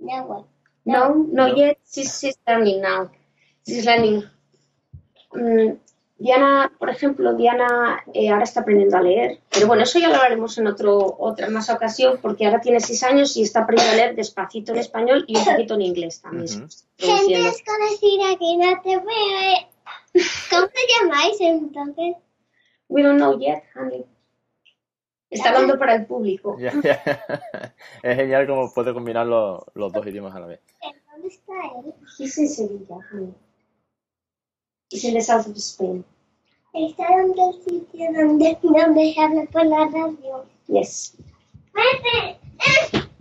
Now 0.00 0.26
what? 0.26 0.44
No, 0.84 1.14
not 1.14 1.56
yet. 1.56 1.78
She's, 1.92 2.18
she's 2.18 2.36
learning 2.46 2.82
now. 2.82 3.10
She's 3.66 3.86
learning. 3.86 4.24
Mm, 5.32 5.78
Diana, 6.22 6.72
por 6.78 6.88
ejemplo, 6.88 7.34
Diana 7.34 8.04
eh, 8.14 8.30
ahora 8.30 8.44
está 8.44 8.60
aprendiendo 8.60 8.96
a 8.96 9.02
leer. 9.02 9.40
Pero 9.50 9.66
bueno, 9.66 9.82
eso 9.82 9.98
ya 9.98 10.08
lo 10.08 10.14
hablaremos 10.14 10.56
en 10.56 10.68
otro, 10.68 11.16
otra 11.18 11.50
más 11.50 11.68
ocasión, 11.68 12.18
porque 12.22 12.46
ahora 12.46 12.60
tiene 12.60 12.78
seis 12.78 13.02
años 13.02 13.36
y 13.36 13.42
está 13.42 13.62
aprendiendo 13.62 13.92
a 13.92 13.96
leer 13.96 14.14
despacito 14.14 14.70
en 14.72 14.78
español 14.78 15.24
y 15.26 15.36
un 15.36 15.44
poquito 15.44 15.74
en 15.74 15.82
inglés 15.82 16.22
también. 16.22 16.44
Ujú. 16.44 16.66
Estoy 16.96 17.10
Gente 17.10 17.42
desconocida 17.42 18.38
que 18.38 18.56
no 18.56 18.82
te 18.82 18.96
ve. 18.98 20.22
¿Cómo 20.50 20.68
te 20.68 20.80
llamáis 21.00 21.40
entonces? 21.40 22.16
We 22.88 23.02
don't 23.02 23.18
know 23.18 23.36
yet, 23.40 23.64
honey. 23.74 24.04
Está 25.28 25.48
hablando 25.48 25.76
para 25.76 25.96
el 25.96 26.06
público. 26.06 26.56
Ya, 26.60 26.72
ya. 26.82 27.02
Es 28.02 28.16
genial 28.16 28.46
cómo 28.46 28.72
puede 28.72 28.94
combinar 28.94 29.26
los, 29.26 29.60
los 29.74 29.92
dos 29.92 30.06
idiomas 30.06 30.36
a 30.36 30.40
la 30.40 30.46
vez. 30.46 30.60
¿Dónde 31.10 31.28
está 31.28 31.52
él? 31.84 31.94
He's 32.16 32.38
in 32.38 32.48
Sevilla, 32.48 32.98
honey. 33.10 33.34
He's 34.92 35.04
in 35.04 35.14
the 35.14 35.22
south 35.22 35.46
of 35.46 35.56
Spain. 35.56 36.04
Está 36.74 37.06
en 37.14 37.32
el 37.38 37.54
sitio 37.64 38.12
donde, 38.12 38.58
donde 38.62 39.14
habla 39.16 39.44
por 39.50 39.64
la 39.64 39.86
radio. 39.86 40.44
Yes. 40.68 41.16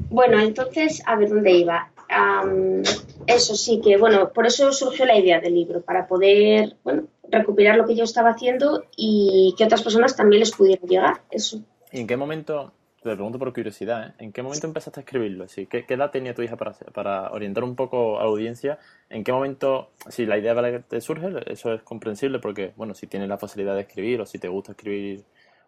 Bueno, 0.09 0.41
entonces, 0.41 1.01
a 1.05 1.15
ver 1.15 1.29
dónde 1.29 1.51
iba. 1.51 1.89
Am, 2.09 2.83
eso 3.25 3.55
sí 3.55 3.79
que, 3.81 3.95
bueno, 3.95 4.33
por 4.33 4.47
eso 4.47 4.73
surgió 4.73 5.05
la 5.05 5.17
idea 5.17 5.39
del 5.39 5.53
libro, 5.53 5.81
para 5.81 6.07
poder, 6.07 6.75
bueno, 6.83 7.03
recopilar 7.29 7.77
lo 7.77 7.87
que 7.87 7.95
yo 7.95 8.03
estaba 8.03 8.31
haciendo 8.31 8.83
y 8.97 9.55
que 9.57 9.63
otras 9.63 9.81
personas 9.81 10.17
también 10.17 10.41
les 10.41 10.51
pudieran 10.51 10.89
llegar. 10.89 11.21
Eso. 11.31 11.61
¿Y 11.93 12.01
en 12.01 12.07
qué 12.07 12.17
momento, 12.17 12.73
te 13.01 13.15
pregunto 13.15 13.39
por 13.39 13.51
curiosidad, 13.51 14.09
¿eh? 14.09 14.13
¿en 14.19 14.31
qué 14.31 14.43
momento 14.43 14.67
empezaste 14.67 14.99
a 14.99 15.03
escribirlo? 15.03 15.47
¿Sí? 15.47 15.65
¿Qué, 15.65 15.85
¿Qué, 15.85 15.95
edad 15.95 16.11
tenía 16.11 16.35
tu 16.35 16.43
hija 16.43 16.55
para, 16.55 16.73
para 16.93 17.31
orientar 17.31 17.63
un 17.63 17.75
poco 17.75 18.19
a 18.19 18.23
la 18.23 18.29
audiencia? 18.29 18.77
¿En 19.09 19.23
qué 19.23 19.31
momento, 19.31 19.89
si 20.09 20.27
la 20.27 20.37
idea 20.37 20.81
te 20.83 21.01
surge, 21.01 21.29
eso 21.51 21.73
es 21.73 21.81
comprensible 21.81 22.37
porque, 22.37 22.73
bueno, 22.75 22.93
si 22.93 23.07
tienes 23.07 23.27
la 23.27 23.39
facilidad 23.39 23.73
de 23.73 23.81
escribir 23.81 24.21
o 24.21 24.25
si 24.27 24.37
te 24.37 24.47
gusta 24.47 24.73
escribir 24.73 25.23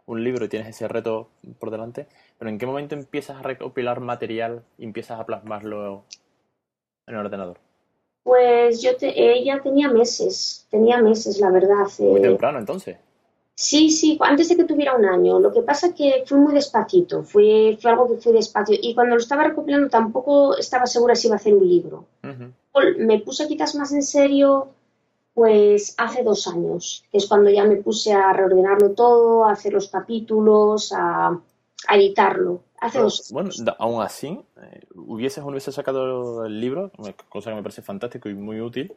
un 0.06 0.24
libro 0.24 0.46
y 0.46 0.50
tienes 0.50 0.70
ese 0.70 0.88
reto 0.88 1.30
por 1.60 1.72
delante, 1.72 2.08
pero 2.38 2.50
¿en 2.50 2.60
qué 2.60 2.68
momento 2.68 2.94
empiezas 2.94 3.38
a 3.38 3.42
recopilar 3.42 4.00
material 4.00 4.64
y 4.78 4.84
empiezas 4.84 5.20
a 5.20 5.26
plasmarlo 5.26 6.06
en 7.08 7.16
el 7.16 7.20
ordenador? 7.20 7.58
Pues 8.24 8.82
yo 8.82 8.92
ella 9.02 9.60
tenía 9.62 9.90
meses, 9.90 10.68
tenía 10.70 11.00
meses, 11.00 11.40
la 11.40 11.50
verdad. 11.50 11.88
Muy 12.00 12.20
eh. 12.20 12.24
temprano 12.24 12.60
entonces. 12.60 12.98
Sí, 13.56 13.92
sí, 13.92 14.18
antes 14.22 14.50
de 14.50 14.58
que 14.58 14.64
tuviera 14.64 14.96
un 14.96 15.06
año. 15.06 15.40
Lo 15.40 15.52
que 15.52 15.62
pasa 15.62 15.88
es 15.88 15.94
que 15.94 16.24
fui 16.26 16.40
muy 16.40 16.54
despacito, 16.54 17.24
fue, 17.24 17.78
fue 17.80 17.92
algo 17.92 18.08
que 18.08 18.22
fui 18.22 18.34
despacio. 18.34 18.76
Y 18.82 18.96
cuando 18.96 19.16
lo 19.16 19.22
estaba 19.22 19.44
recopilando 19.44 19.90
tampoco 19.90 20.58
estaba 20.58 20.88
segura 20.88 21.16
si 21.16 21.28
iba 21.28 21.36
a 21.36 21.38
hacer 21.38 21.54
un 21.54 21.68
libro. 21.68 22.06
Me 22.98 23.20
puse 23.20 23.48
quizás 23.48 23.76
más 23.76 23.94
en 23.94 24.02
serio 24.02 24.70
pues 25.34 25.96
hace 25.98 26.24
dos 26.24 26.48
años, 26.48 27.06
que 27.12 27.18
es 27.18 27.28
cuando 27.28 27.50
ya 27.50 27.64
me 27.64 27.78
puse 27.78 28.14
a 28.14 28.34
reordenarlo 28.34 28.92
todo, 28.92 29.46
a 29.46 29.54
hacer 29.54 29.74
los 29.74 29.90
capítulos, 29.90 30.94
a, 30.96 31.40
editarlo. 31.92 32.62
Hace 32.80 33.00
dos 33.00 33.32
Bueno, 33.32 33.50
aún 33.80 34.02
así, 34.02 34.40
eh, 34.62 34.82
hubieses, 34.96 35.44
hubiese 35.44 35.72
sacado 35.72 36.46
el 36.46 36.60
libro, 36.60 36.92
cosa 37.30 37.50
que 37.50 37.56
me 37.56 37.64
parece 37.64 37.82
fantástico 37.82 38.30
y 38.30 38.36
muy 38.36 38.62
útil. 38.62 38.94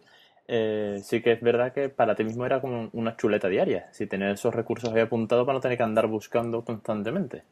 Eh, 0.48 1.00
sí 1.02 1.22
que 1.22 1.32
es 1.32 1.40
verdad 1.40 1.72
que 1.72 1.88
para 1.88 2.14
ti 2.14 2.22
mismo 2.22 2.46
era 2.46 2.60
como 2.60 2.88
una 2.92 3.16
chuleta 3.16 3.48
diaria, 3.48 3.88
si 3.92 4.06
tener 4.06 4.32
esos 4.32 4.54
recursos 4.54 4.92
ahí 4.92 5.00
apuntados 5.00 5.44
para 5.44 5.58
no 5.58 5.60
tener 5.60 5.76
que 5.76 5.84
andar 5.84 6.06
buscando 6.06 6.64
constantemente. 6.64 7.42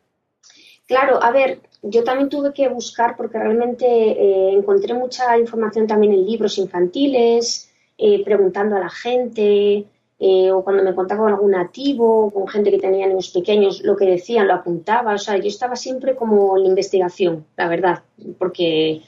Claro, 0.87 1.23
a 1.23 1.31
ver, 1.33 1.61
yo 1.83 2.05
también 2.05 2.29
tuve 2.29 2.53
que 2.53 2.69
buscar 2.69 3.17
porque 3.17 3.39
realmente 3.39 3.87
eh, 3.87 4.53
encontré 4.53 4.93
mucha 4.93 5.39
información 5.39 5.87
también 5.87 6.13
en 6.13 6.27
libros 6.27 6.59
infantiles, 6.59 7.71
eh, 7.97 8.23
preguntando 8.23 8.77
a 8.77 8.81
la 8.81 8.91
gente, 8.91 9.87
eh, 10.19 10.51
o 10.53 10.63
cuando 10.63 10.85
me 10.85 10.95
contaba 10.95 11.25
con 11.25 11.33
algún 11.33 11.53
nativo, 11.53 12.31
con 12.31 12.47
gente 12.49 12.71
que 12.71 12.79
tenía 12.79 13.07
niños 13.07 13.31
pequeños, 13.31 13.83
lo 13.83 13.97
que 13.97 14.07
decían, 14.07 14.47
lo 14.47 14.55
apuntaba. 14.55 15.15
O 15.15 15.19
sea, 15.19 15.37
yo 15.39 15.49
estaba 15.49 15.75
siempre 15.77 16.15
como 16.15 16.57
en 16.59 16.67
investigación, 16.67 17.47
la 17.57 17.69
verdad, 17.69 18.03
porque 18.39 19.03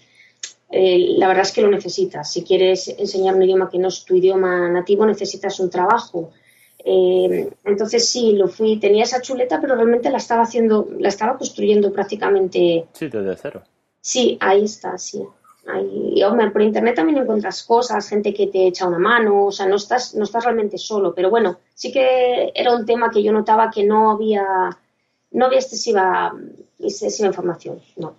eh, 0.71 1.15
la 1.17 1.29
verdad 1.29 1.45
es 1.45 1.53
que 1.53 1.63
lo 1.63 1.69
necesitas. 1.69 2.33
Si 2.33 2.43
quieres 2.43 2.89
enseñar 2.89 3.35
un 3.35 3.43
idioma 3.43 3.69
que 3.71 3.79
no 3.79 3.89
es 3.89 4.05
tu 4.05 4.15
idioma 4.15 4.69
nativo, 4.69 5.07
necesitas 5.07 5.59
un 5.61 5.71
trabajo. 5.71 6.33
entonces 6.85 8.09
sí, 8.09 8.33
lo 8.33 8.49
fui, 8.49 8.79
tenía 8.79 9.05
esa 9.05 9.21
chuleta, 9.21 9.61
pero 9.61 9.75
realmente 9.75 10.11
la 10.11 10.19
estaba 10.19 10.43
haciendo, 10.43 10.89
la 10.99 11.09
estaba 11.09 11.37
construyendo 11.37 11.93
prácticamente. 11.93 12.87
Sí, 12.93 13.09
desde 13.09 13.37
cero. 13.37 13.63
Sí, 14.01 14.37
ahí 14.41 14.65
está, 14.65 14.97
sí 14.99 15.23
y 16.15 16.23
hombre, 16.23 16.51
por 16.51 16.63
internet 16.63 16.95
también 16.95 17.19
encuentras 17.19 17.63
cosas, 17.65 18.09
gente 18.09 18.33
que 18.33 18.47
te 18.47 18.67
echa 18.69 18.87
una 18.87 18.99
mano, 18.99 19.47
o 19.47 19.53
sea, 19.53 19.67
no 19.67 19.77
estás, 19.77 20.15
no 20.15 20.25
estás 20.25 20.45
realmente 20.45 20.79
solo, 20.79 21.13
pero 21.15 21.29
bueno, 21.29 21.59
sí 21.75 21.93
que 21.93 22.53
era 22.55 22.75
un 22.75 22.87
tema 22.87 23.11
que 23.11 23.23
yo 23.23 23.33
notaba 23.33 23.71
que 23.71 23.85
no 23.85 24.11
había, 24.11 24.45
no 25.33 25.47
había 25.47 25.59
excesiva, 25.59 26.33
excesiva 26.79 27.29
información, 27.29 27.81
no. 27.97 28.15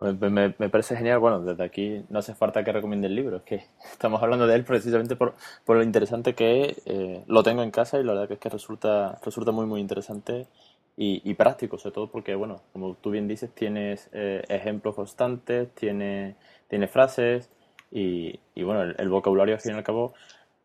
Me, 0.00 0.50
parece 0.50 0.94
genial, 0.94 1.18
bueno, 1.20 1.40
desde 1.40 1.64
aquí 1.64 2.04
no 2.10 2.18
hace 2.18 2.34
falta 2.34 2.62
que 2.62 2.70
recomiende 2.70 3.06
el 3.06 3.14
libro, 3.14 3.38
es 3.38 3.42
que 3.44 3.64
estamos 3.92 4.22
hablando 4.22 4.46
de 4.46 4.54
él 4.54 4.64
precisamente 4.64 5.16
por, 5.16 5.34
por 5.64 5.76
lo 5.76 5.82
interesante 5.82 6.34
que 6.34 6.64
es, 6.64 6.82
eh, 6.84 7.24
lo 7.26 7.42
tengo 7.42 7.62
en 7.62 7.70
casa 7.70 7.98
y 7.98 8.04
la 8.04 8.12
verdad 8.12 8.28
que 8.28 8.34
es 8.34 8.40
que 8.40 8.50
resulta, 8.50 9.18
resulta 9.24 9.52
muy 9.52 9.64
muy 9.64 9.80
interesante 9.80 10.46
y, 10.98 11.34
práctico, 11.34 11.76
sobre 11.78 11.94
todo 11.94 12.10
porque, 12.10 12.34
bueno, 12.34 12.62
como 12.72 12.94
tú 12.94 13.10
bien 13.10 13.28
dices, 13.28 13.50
tienes 13.54 14.08
eh, 14.12 14.42
ejemplos 14.48 14.94
constantes, 14.94 15.70
tienes 15.74 16.36
tiene 16.68 16.88
frases 16.88 17.50
y, 17.90 18.38
bueno, 18.56 18.82
el, 18.82 19.08
vocabulario 19.08 19.54
al 19.54 19.60
fin 19.60 19.72
y 19.72 19.74
al 19.76 19.84
cabo, 19.84 20.14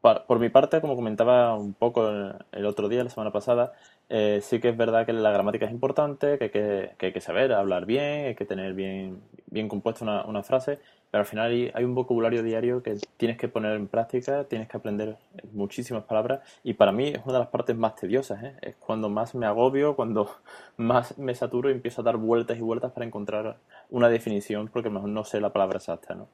por, 0.01 0.39
mi 0.39 0.49
parte, 0.49 0.81
como 0.81 0.95
comentaba 0.95 1.55
un 1.55 1.73
poco 1.73 2.09
el, 2.51 2.65
otro 2.65 2.89
día, 2.89 3.03
la 3.03 3.09
semana 3.09 3.31
pasada, 3.31 3.73
eh, 4.13 4.41
sí 4.41 4.59
que 4.59 4.69
es 4.69 4.77
verdad 4.77 5.05
que 5.05 5.13
la 5.13 5.31
gramática 5.31 5.65
es 5.65 5.71
importante, 5.71 6.37
que 6.37 6.43
hay 6.45 6.49
que, 6.49 6.91
que, 6.97 7.05
hay 7.07 7.13
que 7.13 7.21
saber 7.21 7.53
hablar 7.53 7.85
bien, 7.85 8.25
hay 8.25 8.35
que 8.35 8.43
tener 8.43 8.73
bien, 8.73 9.21
bien 9.47 9.69
compuesta 9.69 10.03
una, 10.03 10.25
una 10.25 10.43
frase, 10.43 10.79
pero 11.09 11.21
al 11.21 11.25
final 11.25 11.71
hay, 11.73 11.83
un 11.85 11.95
vocabulario 11.95 12.43
diario 12.43 12.83
que 12.83 12.97
tienes 13.15 13.37
que 13.37 13.47
poner 13.47 13.77
en 13.77 13.87
práctica, 13.87 14.43
tienes 14.43 14.67
que 14.67 14.75
aprender 14.75 15.17
muchísimas 15.53 16.03
palabras 16.03 16.41
y 16.61 16.73
para 16.73 16.91
mí 16.91 17.07
es 17.07 17.21
una 17.23 17.33
de 17.33 17.39
las 17.39 17.47
partes 17.47 17.77
más 17.77 17.95
tediosas, 17.95 18.43
¿eh? 18.43 18.53
es 18.61 18.75
cuando 18.75 19.09
más 19.09 19.33
me 19.33 19.45
agobio, 19.45 19.95
cuando 19.95 20.29
más 20.75 21.17
me 21.17 21.33
saturo 21.33 21.69
y 21.69 21.73
empiezo 21.73 22.01
a 22.01 22.03
dar 22.03 22.17
vueltas 22.17 22.57
y 22.57 22.61
vueltas 22.61 22.91
para 22.91 23.05
encontrar 23.05 23.59
una 23.89 24.09
definición 24.09 24.67
porque 24.67 24.89
mejor 24.89 25.07
no 25.07 25.23
sé 25.23 25.39
la 25.39 25.53
palabra 25.53 25.77
exacta, 25.77 26.15
¿no? 26.15 26.27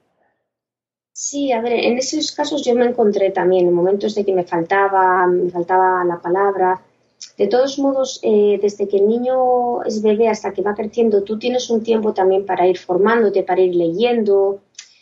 Sí, 1.12 1.50
a 1.50 1.60
ver, 1.60 1.72
en 1.72 1.98
esos 1.98 2.30
casos 2.30 2.64
yo 2.64 2.76
me 2.76 2.86
encontré 2.86 3.30
también 3.30 3.66
en 3.66 3.74
momentos 3.74 4.14
de 4.14 4.24
que 4.24 4.32
me 4.32 4.44
faltaba, 4.44 5.26
me 5.26 5.50
faltaba 5.50 6.04
la 6.04 6.20
palabra. 6.20 6.80
De 7.38 7.46
todos 7.46 7.78
modos, 7.78 8.20
eh, 8.22 8.58
desde 8.60 8.88
que 8.88 8.98
el 8.98 9.08
niño 9.08 9.82
es 9.84 10.02
bebé 10.02 10.28
hasta 10.28 10.52
que 10.52 10.62
va 10.62 10.74
creciendo, 10.74 11.22
tú 11.22 11.38
tienes 11.38 11.70
un 11.70 11.82
tiempo 11.82 12.12
también 12.12 12.44
para 12.44 12.66
ir 12.66 12.76
formándote, 12.76 13.44
para 13.44 13.60
ir 13.60 13.74
leyendo, 13.74 14.60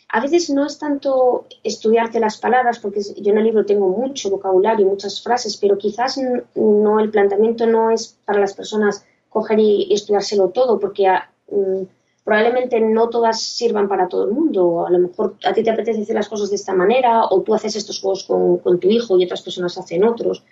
a 0.09 0.21
veces 0.21 0.49
no 0.49 0.65
es 0.65 0.79
tanto 0.79 1.47
estudiarte 1.63 2.19
las 2.19 2.37
palabras, 2.37 2.79
porque 2.79 3.01
yo 3.01 3.31
en 3.31 3.39
el 3.39 3.43
libro 3.43 3.65
tengo 3.65 3.89
mucho 3.89 4.29
vocabulario, 4.29 4.87
muchas 4.87 5.21
frases, 5.21 5.57
pero 5.57 5.77
quizás 5.77 6.17
no 6.55 6.99
el 6.99 7.11
planteamiento 7.11 7.67
no 7.67 7.91
es 7.91 8.17
para 8.23 8.39
las 8.39 8.53
personas 8.53 9.05
coger 9.29 9.59
y 9.59 9.93
estudiárselo 9.93 10.49
todo, 10.49 10.79
porque 10.79 11.07
ah, 11.07 11.29
mm, 11.51 11.83
probablemente 12.23 12.79
no 12.79 13.09
todas 13.09 13.41
sirvan 13.41 13.89
para 13.89 14.07
todo 14.07 14.25
el 14.25 14.31
mundo. 14.31 14.85
A 14.87 14.89
lo 14.89 14.99
mejor 14.99 15.35
a 15.43 15.53
ti 15.53 15.61
te 15.61 15.71
apetece 15.71 16.01
hacer 16.01 16.15
las 16.15 16.29
cosas 16.29 16.49
de 16.49 16.55
esta 16.55 16.73
manera, 16.73 17.25
o 17.25 17.41
tú 17.41 17.53
haces 17.53 17.75
estos 17.75 17.99
juegos 17.99 18.23
con, 18.23 18.79
tu 18.79 18.89
hijo 18.89 19.19
y 19.19 19.25
otras 19.25 19.41
personas 19.41 19.77
hacen 19.77 20.05
otros. 20.05 20.45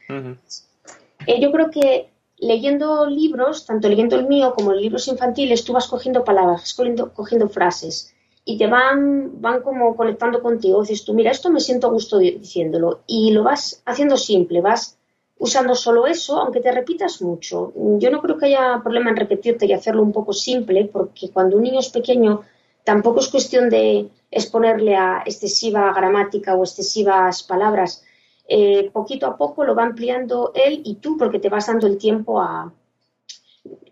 Eh, 1.28 1.40
yo 1.40 1.52
creo 1.52 1.70
que 1.70 2.10
leyendo 2.38 3.06
libros, 3.08 3.66
tanto 3.66 3.88
leyendo 3.88 4.16
el 4.16 4.28
mío 4.28 4.54
como 4.56 4.74
libros 4.74 5.08
infantiles, 5.08 5.64
tú 5.64 5.74
vas 5.74 5.88
cogiendo 5.88 6.24
palabras, 6.24 6.74
cogiendo, 6.74 7.14
cogiendo 7.14 7.50
frases 7.50 8.14
y 8.46 8.58
te 8.60 8.68
van, 8.68 9.42
van 9.42 9.62
como 9.62 9.96
conectando 9.96 10.42
contigo. 10.42 10.82
Dices 10.82 11.04
tú, 11.04 11.14
mira, 11.14 11.32
esto 11.32 11.50
me 11.50 11.60
siento 11.60 11.90
gusto 11.90 12.20
diciéndolo. 12.20 13.02
Y 13.08 13.32
lo 13.32 13.44
vas 13.44 13.82
haciendo 13.86 14.18
simple, 14.18 14.62
vas 14.62 14.98
usando 15.38 15.76
solo 15.76 16.06
eso, 16.06 16.40
aunque 16.40 16.62
te 16.62 16.72
repitas 16.72 17.22
mucho. 17.22 17.74
Yo 17.76 18.12
no 18.12 18.22
creo 18.22 18.38
que 18.38 18.46
haya 18.46 18.80
problema 18.84 19.10
en 19.10 19.18
repetirte 19.18 19.66
y 19.66 19.74
hacerlo 19.74 20.04
un 20.04 20.14
poco 20.14 20.32
simple, 20.32 20.86
porque 20.86 21.30
cuando 21.32 21.58
un 21.58 21.64
niño 21.64 21.80
es 21.80 21.90
pequeño, 21.90 22.42
tampoco 22.84 23.20
es 23.20 23.30
cuestión 23.30 23.70
de 23.70 24.10
exponerle 24.30 24.96
a 24.96 25.24
excesiva 25.26 25.92
gramática 25.92 26.56
o 26.56 26.64
excesivas 26.64 27.42
palabras. 27.44 28.05
Eh, 28.48 28.92
poquito 28.92 29.26
a 29.26 29.38
poco 29.38 29.64
lo 29.64 29.74
va 29.74 29.84
ampliando 29.84 30.52
él 30.54 30.82
y 30.84 30.96
tú, 30.96 31.18
porque 31.18 31.40
te 31.40 31.50
vas 31.50 31.68
dando 31.68 31.88
el 31.88 31.98
tiempo 31.98 32.40
a, 32.40 32.72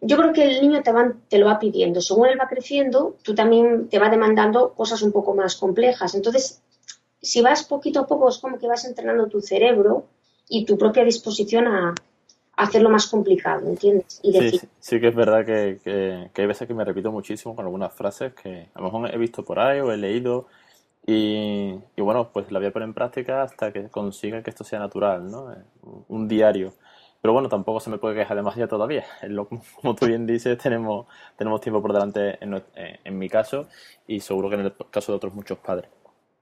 yo 0.01 0.17
creo 0.17 0.33
que 0.33 0.43
el 0.43 0.62
niño 0.62 0.81
te, 0.83 0.91
te 1.29 1.38
lo 1.38 1.48
va 1.48 1.60
pidiendo. 1.60 2.01
Según 2.01 2.27
él 2.27 2.39
va 2.39 2.48
creciendo, 2.48 3.17
tú 3.24 3.33
también 3.33 3.89
te 3.89 4.00
va 4.00 4.10
demandando 4.10 4.74
cosas 4.74 5.01
un 5.01 5.12
poco 5.12 5.33
más 5.33 5.55
complejas. 5.55 6.13
Entonces, 6.13 6.62
si 7.22 7.41
vas 7.41 7.63
poquito 7.63 8.01
a 8.01 8.07
poco, 8.07 8.29
es 8.29 8.38
como 8.38 8.60
que 8.60 8.67
vas 8.67 8.86
entrenando 8.86 9.27
tu 9.27 9.41
cerebro 9.41 10.05
y 10.48 10.65
tu 10.65 10.77
propia 10.77 11.03
disposición 11.03 11.67
a, 11.67 11.95
hacerlo 12.55 12.89
más 12.89 13.07
complicado, 13.07 13.67
¿entiendes? 13.67 14.19
Y 14.22 14.31
sí, 14.31 14.62
sí, 14.79 15.00
que 15.00 15.07
es 15.07 15.15
verdad 15.15 15.43
que, 15.43 15.79
que, 15.83 16.41
hay 16.41 16.48
veces 16.48 16.67
que 16.67 16.74
me 16.75 16.86
repito 16.86 17.12
muchísimo 17.12 17.55
con 17.55 17.65
algunas 17.65 17.91
frases 17.93 18.33
que 18.33 18.67
a 18.74 18.79
lo 18.79 18.86
mejor 18.86 19.12
he 19.12 19.17
visto 19.17 19.43
por 19.43 19.60
ahí 19.60 19.79
o 19.79 19.91
he 19.91 19.98
leído 19.98 20.45
y, 21.05 21.75
y 21.95 22.01
bueno, 22.01 22.29
pues 22.31 22.51
la 22.51 22.60
voy 22.60 22.67
a 22.67 22.74
poner 22.74 22.88
en 22.88 22.93
práctica 22.93 23.43
hasta 23.43 23.72
que 23.72 23.89
consiga 23.89 24.41
que 24.41 24.50
esto 24.50 24.63
sea 24.63 24.79
natural, 24.79 25.29
¿no? 25.29 25.53
Un 26.07 26.27
diario. 26.27 26.74
Pero 27.22 27.33
bueno, 27.33 27.48
tampoco 27.48 27.79
se 27.79 27.89
me 27.89 27.98
puede 27.98 28.15
quejar 28.15 28.36
demasiado 28.36 28.67
todavía. 28.67 29.05
Como 29.81 29.95
tú 29.95 30.05
bien 30.05 30.25
dices, 30.25 30.57
tenemos, 30.57 31.07
tenemos 31.38 31.62
tiempo 31.62 31.81
por 31.81 31.93
delante 31.93 32.38
en, 32.43 32.62
en 32.75 33.17
mi 33.17 33.29
caso 33.29 33.67
y 34.07 34.19
seguro 34.19 34.50
que 34.50 34.55
en 34.55 34.62
el 34.62 34.74
caso 34.91 35.12
de 35.12 35.15
otros 35.17 35.33
muchos 35.33 35.57
padres. 35.60 35.89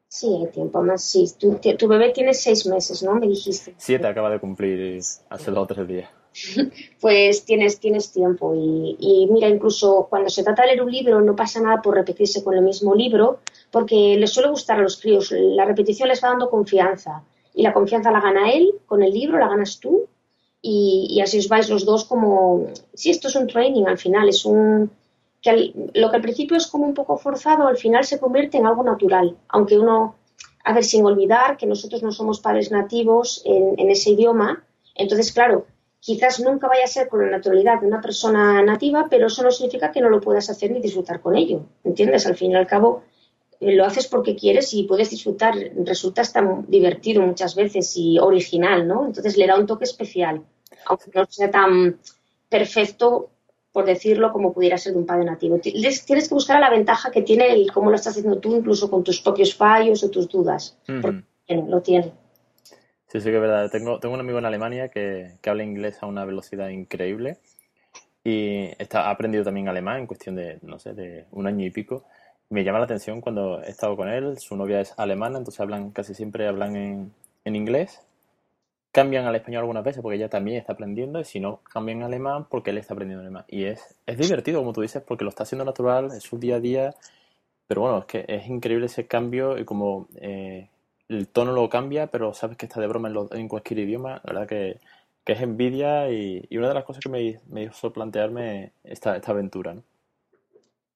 Sí, 0.08 0.28
hay 0.28 0.52
tiempo 0.52 0.82
más, 0.82 1.06
sí. 1.06 1.26
Tu, 1.40 1.58
tu, 1.78 1.88
bebé 1.88 2.12
tiene 2.12 2.34
seis 2.34 2.66
meses, 2.66 3.02
¿no? 3.02 3.16
Me 3.16 3.28
dijiste. 3.28 3.74
Siete 3.78 4.08
acaba 4.08 4.30
de 4.30 4.40
cumplir 4.42 5.00
hace 5.30 5.52
dos 5.52 5.64
o 5.64 5.68
tres 5.68 5.88
días. 5.88 6.10
pues 7.02 7.46
tienes, 7.46 7.80
tienes 7.80 8.12
tiempo. 8.12 8.54
Y, 8.56 9.28
mira, 9.32 9.50
incluso 9.50 10.08
cuando 10.10 10.30
se 10.30 10.44
trata 10.44 10.64
de 10.64 10.70
leer 10.70 10.82
un 10.82 10.92
libro, 10.92 11.22
no 11.22 11.36
pasa 11.36 11.62
nada 11.62 11.82
por 11.82 11.96
repetirse 11.96 12.44
con 12.44 12.56
el 12.56 12.64
mismo 12.64 12.96
libro, 12.96 13.40
porque 13.72 14.16
les 14.18 14.32
suele 14.32 14.50
gustar 14.50 14.80
a 14.80 14.84
los 14.84 15.00
críos. 15.00 15.32
La 15.32 15.66
repetición 15.66 16.10
les 16.10 16.24
va 16.24 16.30
dando 16.30 16.50
confianza. 16.50 17.24
Y 17.54 17.64
la 17.64 17.74
confianza 17.74 18.12
la 18.12 18.22
gana 18.22 18.52
él 18.52 18.72
con 18.86 19.04
el 19.04 19.14
libro, 19.14 19.38
la 19.38 19.50
ganas 19.50 19.80
tú 19.80 20.08
y, 20.62 21.20
así 21.22 21.40
os 21.40 21.48
vais 21.48 21.70
los 21.70 21.86
dos 21.86 22.06
como, 22.06 22.68
sí, 22.94 23.10
esto 23.10 23.28
es 23.28 23.36
un 23.36 23.48
training 23.48 23.86
al 23.86 23.98
final, 23.98 24.30
es 24.30 24.46
un, 24.46 24.92
que 25.42 25.74
lo 25.94 26.10
que 26.10 26.16
al 26.16 26.22
principio 26.22 26.56
es 26.56 26.68
como 26.68 26.86
un 26.86 26.94
poco 26.94 27.18
forzado, 27.18 27.68
al 27.68 27.78
final 27.78 28.04
se 28.04 28.20
convierte 28.20 28.58
en 28.58 28.68
algo 28.68 28.84
natural, 28.84 29.38
aunque 29.50 29.80
uno, 29.80 30.16
a 30.64 30.74
ver, 30.74 30.84
sin 30.84 31.04
olvidar 31.04 31.58
que 31.58 31.66
nosotros 31.66 32.04
no 32.04 32.12
somos 32.12 32.40
padres 32.40 32.70
nativos 32.70 33.42
en, 33.46 33.90
ese 33.90 34.12
idioma, 34.12 34.64
entonces, 34.94 35.32
claro, 35.32 35.66
quizás 36.02 36.40
nunca 36.40 36.68
vaya 36.68 36.84
a 36.84 36.88
ser 36.88 37.08
con 37.08 37.24
la 37.24 37.32
naturalidad 37.38 37.80
de 37.80 37.88
una 37.88 38.02
persona 38.02 38.62
nativa, 38.64 39.08
pero 39.10 39.28
eso 39.28 39.44
no 39.44 39.52
significa 39.52 39.92
que 39.92 40.02
no 40.02 40.10
lo 40.10 40.20
puedas 40.20 40.50
hacer 40.50 40.72
ni 40.72 40.82
disfrutar 40.82 41.22
con 41.22 41.38
ello, 41.38 41.64
¿entiendes? 41.84 42.26
Al 42.26 42.36
fin 42.36 42.52
y 42.52 42.56
al 42.56 42.68
cabo, 42.68 43.04
eh, 43.60 43.76
lo 43.76 43.86
haces 43.86 44.08
porque 44.08 44.36
quieres 44.36 44.74
y 44.74 44.84
puedes 44.84 45.12
disfrutar, 45.12 45.54
resulta 45.86 46.22
hasta 46.22 46.44
divertido 46.68 47.22
muchas 47.22 47.56
veces 47.56 47.94
y 47.96 48.18
original, 48.18 48.88
¿no? 48.88 49.06
Entonces 49.06 49.38
le 49.38 49.46
da 49.46 49.58
un 49.58 49.68
toque 49.68 49.86
especial, 49.86 50.42
aunque 50.88 51.12
no 51.14 51.26
sea 51.30 51.52
tan 51.52 52.00
perfecto 52.50 53.30
por 53.72 53.86
decirlo, 53.86 54.34
como 54.34 54.52
pudiera 54.52 54.78
ser 54.78 54.94
de 54.94 55.00
un 55.00 55.06
padre 55.06 55.24
nativo. 55.24 55.58
Tienes 55.60 56.04
que 56.06 56.34
buscar 56.34 56.60
la 56.60 56.70
ventaja 56.70 57.10
que 57.10 57.22
tiene 57.22 57.54
el 57.54 57.72
cómo 57.72 57.90
lo 57.90 57.96
estás 57.96 58.18
haciendo 58.18 58.38
tú, 58.40 58.54
incluso 58.54 58.92
con 58.92 59.02
tus 59.02 59.22
propios 59.22 59.56
fallos 59.56 60.04
o 60.04 60.10
tus 60.10 60.28
dudas. 60.28 60.78
lo 61.48 61.82
tiene. 61.82 62.12
Sí, 63.12 63.20
sí 63.20 63.30
que 63.30 63.36
es 63.36 63.42
verdad. 63.42 63.70
Tengo, 63.70 64.00
tengo 64.00 64.14
un 64.16 64.22
amigo 64.22 64.40
en 64.40 64.46
Alemania 64.46 64.88
que, 64.90 65.34
que 65.42 65.50
habla 65.50 65.64
inglés 65.64 65.98
a 66.02 66.06
una 66.06 66.24
velocidad 66.24 66.70
increíble 66.70 67.38
y 68.24 68.70
está, 68.80 69.08
ha 69.08 69.12
aprendido 69.12 69.44
también 69.44 69.68
alemán 69.68 70.00
en 70.00 70.08
cuestión 70.08 70.36
de, 70.36 70.60
no 70.62 70.80
sé, 70.80 70.94
de 70.94 71.26
un 71.32 71.46
año 71.48 71.66
y 71.66 71.72
pico. 71.72 72.06
Me 72.50 72.64
llama 72.64 72.80
la 72.80 72.86
atención 72.86 73.20
cuando 73.22 73.62
he 73.64 73.70
estado 73.70 73.98
con 73.98 74.08
él, 74.10 74.38
su 74.40 74.56
novia 74.56 74.80
es 74.80 74.94
alemana, 74.98 75.40
entonces 75.40 75.60
hablan, 75.60 75.92
casi 75.92 76.14
siempre 76.14 76.48
hablan 76.48 76.76
en, 76.76 77.14
en 77.46 77.56
inglés 77.56 78.02
cambian 78.92 79.26
al 79.26 79.36
español 79.36 79.62
algunas 79.62 79.84
veces 79.84 80.02
porque 80.02 80.18
ella 80.18 80.30
también 80.30 80.58
está 80.58 80.74
aprendiendo 80.74 81.20
y 81.20 81.24
si 81.24 81.40
no, 81.40 81.62
cambian 81.64 82.04
alemán 82.04 82.46
porque 82.50 82.72
él 82.72 82.78
está 82.78 82.94
aprendiendo 82.94 83.22
alemán. 83.22 83.46
Y 83.48 83.66
es, 83.66 83.96
es 84.06 84.18
divertido, 84.18 84.60
como 84.60 84.74
tú 84.74 84.82
dices, 84.82 85.02
porque 85.02 85.24
lo 85.24 85.30
está 85.30 85.44
haciendo 85.44 85.66
natural, 85.66 86.12
es 86.12 86.24
su 86.24 86.38
día 86.38 86.56
a 86.56 86.60
día, 86.60 86.96
pero 87.68 87.82
bueno, 87.82 88.00
es 88.00 88.06
que 88.06 88.26
es 88.28 88.48
increíble 88.48 88.88
ese 88.88 89.08
cambio 89.08 89.58
y 89.58 89.66
como 89.66 90.08
eh, 90.16 90.68
el 91.12 91.28
tono 91.28 91.52
lo 91.54 91.70
cambia, 91.70 92.08
pero 92.08 92.34
sabes 92.34 92.58
que 92.58 92.66
está 92.66 92.82
de 92.82 92.88
broma 92.88 93.10
en, 93.10 93.40
en 93.40 93.48
cualquier 93.48 93.80
idioma, 93.80 94.22
la 94.24 94.34
verdad 94.34 94.48
que, 94.48 94.80
que 95.24 95.34
es 95.34 95.42
envidia 95.42 96.12
y, 96.12 96.46
y, 96.50 96.58
una 96.58 96.70
de 96.70 96.74
las 96.74 96.84
cosas 96.84 97.04
que 97.04 97.10
me, 97.10 97.40
me 97.50 97.64
hizo 97.64 97.94
plantearme 97.94 98.74
esta, 98.84 99.16
esta 99.16 99.32
aventura, 99.32 99.74
¿no? 99.74 99.84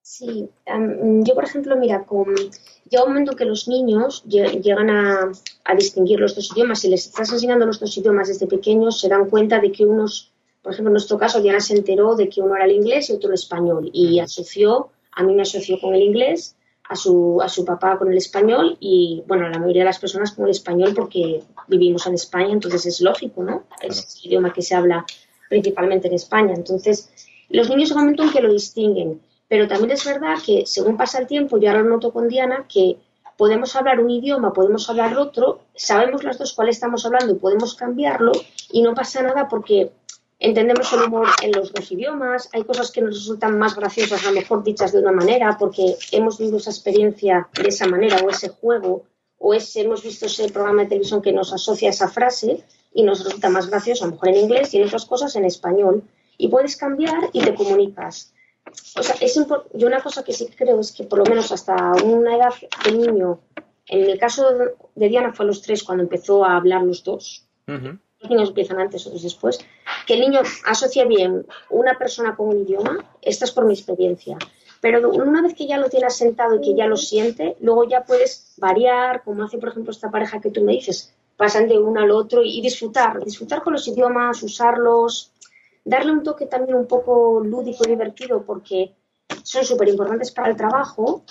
Sí, 0.08 0.48
yo 0.68 1.34
por 1.34 1.46
ejemplo, 1.46 1.76
mira, 1.78 2.04
con, 2.06 2.28
llega 2.36 3.04
un 3.04 3.10
momento 3.10 3.36
que 3.36 3.44
los 3.44 3.68
niños 3.68 4.24
llegan 4.26 4.92
a, 4.92 5.32
distinguir 5.76 6.20
los 6.20 6.36
dos 6.36 6.52
idiomas. 6.52 6.82
Si 6.82 6.90
les 6.90 7.08
estás 7.08 7.32
enseñando 7.34 7.66
los 7.66 7.80
dos 7.80 7.98
idiomas 7.98 8.28
desde 8.28 8.46
pequeños, 8.46 9.00
se 9.00 9.10
dan 9.10 9.28
cuenta 9.28 9.60
de 9.60 9.72
que 9.72 9.84
unos, 9.84 10.32
por 10.62 10.74
ejemplo, 10.74 10.90
en 10.90 10.94
nuestro 10.94 11.18
caso, 11.18 11.42
Diana 11.42 11.60
se 11.60 11.74
enteró 11.74 12.16
de 12.16 12.30
que 12.30 12.40
uno 12.40 12.56
era 12.56 12.66
el 12.66 12.74
inglés 12.74 13.10
y 13.10 13.14
otro 13.14 13.30
el 13.30 13.34
español 13.34 13.90
y 13.92 14.20
asoció, 14.20 14.90
a 15.12 15.24
mí 15.24 15.34
me 15.34 15.42
asoció 15.42 15.82
con 15.82 15.96
el 15.96 16.04
inglés, 16.04 16.56
a 16.90 16.96
su, 16.96 17.42
a 17.42 17.50
su 17.50 17.66
papá 17.66 17.98
con 17.98 18.12
el 18.12 18.18
español 18.18 18.78
y, 18.80 19.24
bueno, 19.28 19.50
la 19.50 19.60
mayoría 19.60 19.82
de 19.82 19.90
las 19.90 20.00
personas 20.00 20.32
con 20.32 20.46
el 20.46 20.52
español 20.52 20.94
porque 20.96 21.44
vivimos 21.68 22.06
en 22.08 22.14
España, 22.14 22.54
entonces 22.54 22.86
es 22.86 23.02
lógico, 23.02 23.44
¿no? 23.44 23.64
Es 23.82 24.20
el 24.24 24.30
idioma 24.30 24.54
que 24.54 24.62
se 24.62 24.76
habla 24.76 25.06
principalmente 25.50 26.08
en 26.08 26.14
España. 26.14 26.54
Entonces, 26.56 27.10
los 27.50 27.70
niños 27.70 27.92
un 27.92 28.00
momento 28.00 28.24
en 28.24 28.32
que 28.32 28.42
lo 28.42 28.52
distinguen 28.52 29.22
pero 29.48 29.68
también 29.68 29.92
es 29.92 30.06
verdad 30.06 30.36
que 30.44 30.66
según 30.66 30.98
pasa 30.98 31.20
el 31.20 31.28
tiempo, 31.28 31.58
yo 31.58 31.70
ahora 31.70 31.84
lo 31.84 31.90
noto 31.90 32.12
con 32.12 32.28
Diana, 32.28 32.66
que 32.68 32.98
podemos 33.38 33.76
hablar 33.76 34.00
un 34.00 34.10
idioma, 34.10 34.54
podemos 34.54 34.90
hablar 34.90 35.18
otro, 35.18 35.62
sabemos 35.76 36.24
las 36.24 36.38
dos 36.38 36.54
cuál 36.54 36.70
estamos 36.70 37.06
hablando 37.06 37.34
y 37.34 37.38
podemos 37.38 37.76
cambiarlo 37.76 38.32
y 38.72 38.82
no 38.82 38.94
pasa 38.96 39.22
nada 39.22 39.48
porque 39.48 39.92
entendemos 40.40 40.92
el 40.94 41.04
humor 41.04 41.28
en 41.42 41.52
los 41.52 41.74
dos 41.74 41.92
idiomas, 41.92 42.50
hay 42.54 42.64
cosas 42.64 42.92
que 42.92 43.02
nos 43.02 43.16
resultan 43.16 43.58
más 43.58 43.76
graciosas, 43.76 44.24
a 44.26 44.30
lo 44.30 44.36
mejor 44.36 44.64
dichas 44.64 44.92
de 44.92 45.00
una 45.00 45.12
manera, 45.12 45.58
porque 45.58 45.96
hemos 46.12 46.38
vivido 46.38 46.58
esa 46.58 46.72
experiencia 46.72 47.48
de 47.54 47.70
esa 47.70 47.88
manera 47.88 48.18
o 48.24 48.30
ese 48.30 48.50
juego 48.50 49.04
o 49.38 49.54
ese, 49.54 49.82
hemos 49.82 50.04
visto 50.04 50.26
ese 50.26 50.50
programa 50.50 50.84
de 50.84 50.90
televisión 50.90 51.22
que 51.22 51.34
nos 51.34 51.54
asocia 51.54 51.90
a 51.90 51.92
esa 51.92 52.08
frase 52.08 52.64
y 52.94 53.04
nos 53.04 53.24
resulta 53.24 53.50
más 53.50 53.70
gracioso, 53.70 54.04
a 54.04 54.08
lo 54.08 54.14
mejor 54.14 54.30
en 54.30 54.38
inglés 54.38 54.74
y 54.74 54.78
en 54.78 54.88
otras 54.88 55.06
cosas 55.06 55.36
en 55.36 55.46
español. 55.46 56.04
Y 56.38 56.48
puedes 56.50 56.76
cambiar 56.78 57.30
y 57.34 57.42
te 57.42 57.54
comunicas 57.54 58.34
o 58.98 59.04
sea, 59.04 59.16
es 59.22 59.36
yo 59.74 59.88
una 59.88 60.02
cosa 60.02 60.24
que 60.24 60.34
sí 60.34 60.48
creo 60.56 60.80
es 60.80 60.92
que 60.92 61.04
por 61.04 61.20
lo 61.20 61.26
menos 61.26 61.52
hasta 61.52 61.94
una 62.04 62.36
edad 62.36 62.54
de 62.84 62.92
niño, 62.92 63.40
en 63.88 64.10
el 64.10 64.18
caso 64.18 64.52
de 64.96 65.10
Diana 65.10 65.34
fue 65.34 65.46
a 65.46 65.48
los 65.48 65.62
tres 65.62 65.84
cuando 65.84 66.04
empezó 66.04 66.44
a 66.44 66.58
hablar 66.58 66.84
los 66.84 67.04
dos. 67.04 67.48
Los 68.20 68.30
niños 68.30 68.50
empiezan 68.50 68.80
antes, 68.80 69.06
o 69.08 69.12
después. 69.12 69.60
Que 70.08 70.16
el 70.16 70.22
niño 70.22 70.42
asocia 70.66 71.06
bien 71.06 71.46
una 71.70 71.98
persona 71.98 72.36
con 72.36 72.50
un 72.50 72.62
idioma, 72.62 73.04
esta 73.22 73.46
es 73.46 73.52
por 73.52 73.66
mi 73.66 73.74
experiencia. 73.74 74.38
Pero 74.82 75.10
una 75.10 75.42
vez 75.42 75.54
que 75.56 75.68
ya 75.68 75.78
lo 75.78 75.90
tienes 75.90 76.16
sentado 76.16 76.56
y 76.56 76.62
que 76.62 76.76
ya 76.76 76.86
lo 76.86 76.98
siente, 76.98 77.56
luego 77.60 77.86
ya 77.86 78.06
puedes 78.06 78.54
variar, 78.58 79.24
como 79.24 79.44
hace 79.44 79.58
por 79.58 79.70
ejemplo 79.70 79.92
esta 79.92 80.12
pareja 80.12 80.40
que 80.40 80.52
tú 80.52 80.62
me 80.62 80.74
dices, 80.74 81.14
pasan 81.38 81.68
de 81.68 81.80
uno 81.80 82.02
al 82.02 82.12
otro 82.12 82.44
y 82.44 82.62
disfrutar, 82.62 83.24
disfrutar 83.24 83.64
con 83.64 83.74
los 83.74 83.88
idiomas, 83.88 84.44
usarlos, 84.44 85.32
darle 85.84 86.12
un 86.12 86.24
toque 86.24 86.46
también 86.46 86.78
un 86.78 86.88
poco 86.88 87.42
lúdico 87.44 87.84
y 87.86 87.90
divertido 87.90 88.44
porque 88.46 88.94
son 89.46 89.64
súper 89.64 89.88
importantes 89.90 90.32
para 90.32 90.50
el 90.50 90.56
trabajo 90.56 91.22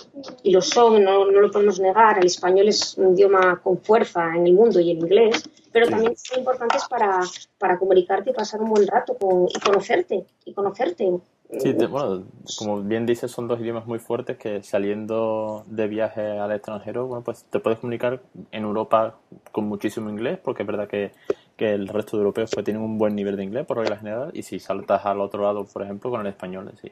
y 0.43 0.53
lo 0.53 0.63
son, 0.63 1.03
no, 1.03 1.25
lo 1.25 1.51
podemos 1.51 1.81
negar. 1.81 2.19
El 2.19 2.27
español 2.27 2.69
es 2.69 2.97
un 2.97 3.15
idioma 3.15 3.61
con 3.61 3.79
fuerza 3.79 4.35
en 4.37 4.47
el 4.47 4.55
mundo 4.55 4.79
y 4.79 4.93
el 4.93 4.99
inglés, 4.99 5.49
pero 5.73 5.89
también 5.89 6.17
son 6.17 6.39
importantes 6.39 6.85
para, 6.89 7.21
para 7.59 7.79
comunicarte 7.79 8.31
y 8.31 8.33
pasar 8.33 8.63
un 8.63 8.71
buen 8.71 8.87
rato 8.87 9.17
con, 9.19 9.49
y 9.49 9.59
conocerte. 9.59 10.25
Y 10.45 10.55
conocerte. 10.55 11.11
Sí, 11.59 11.73
bueno, 11.73 12.25
como 12.57 12.81
bien 12.83 13.05
dices, 13.05 13.31
son 13.31 13.49
dos 13.49 13.61
idiomas 13.61 13.87
muy 13.87 13.99
fuertes 13.99 14.39
que 14.39 14.63
saliendo 14.63 15.65
de 15.67 15.87
viaje 15.89 16.39
al 16.39 16.53
extranjero, 16.53 17.07
bueno, 17.07 17.23
pues 17.23 17.45
te 17.45 17.61
puedes 17.61 17.79
comunicar 17.81 18.23
en 18.51 18.65
Europa 18.65 19.17
con 19.53 19.67
muchísimo 19.67 20.09
inglés, 20.09 20.39
porque 20.43 20.63
es 20.63 20.67
verdad 20.67 20.89
que 20.89 21.13
que 21.57 21.73
el 21.73 21.89
resto 21.89 22.17
de 22.17 22.23
europeos 22.23 22.51
pues 22.53 22.65
tienen 22.65 22.83
un 22.83 22.99
buen 22.99 23.15
nivel 23.15 23.37
de 23.37 23.45
inglés 23.45 23.67
por 23.67 23.79
regla 23.79 23.97
general 23.97 24.31
y 24.35 24.43
si 24.43 24.59
saltas 24.59 25.05
al 25.07 25.21
otro 25.21 25.43
lado, 25.43 25.65
por 25.65 25.83
ejemplo, 25.83 26.11
con 26.11 26.21
el 26.21 26.27
español, 26.27 26.73
sí. 26.81 26.91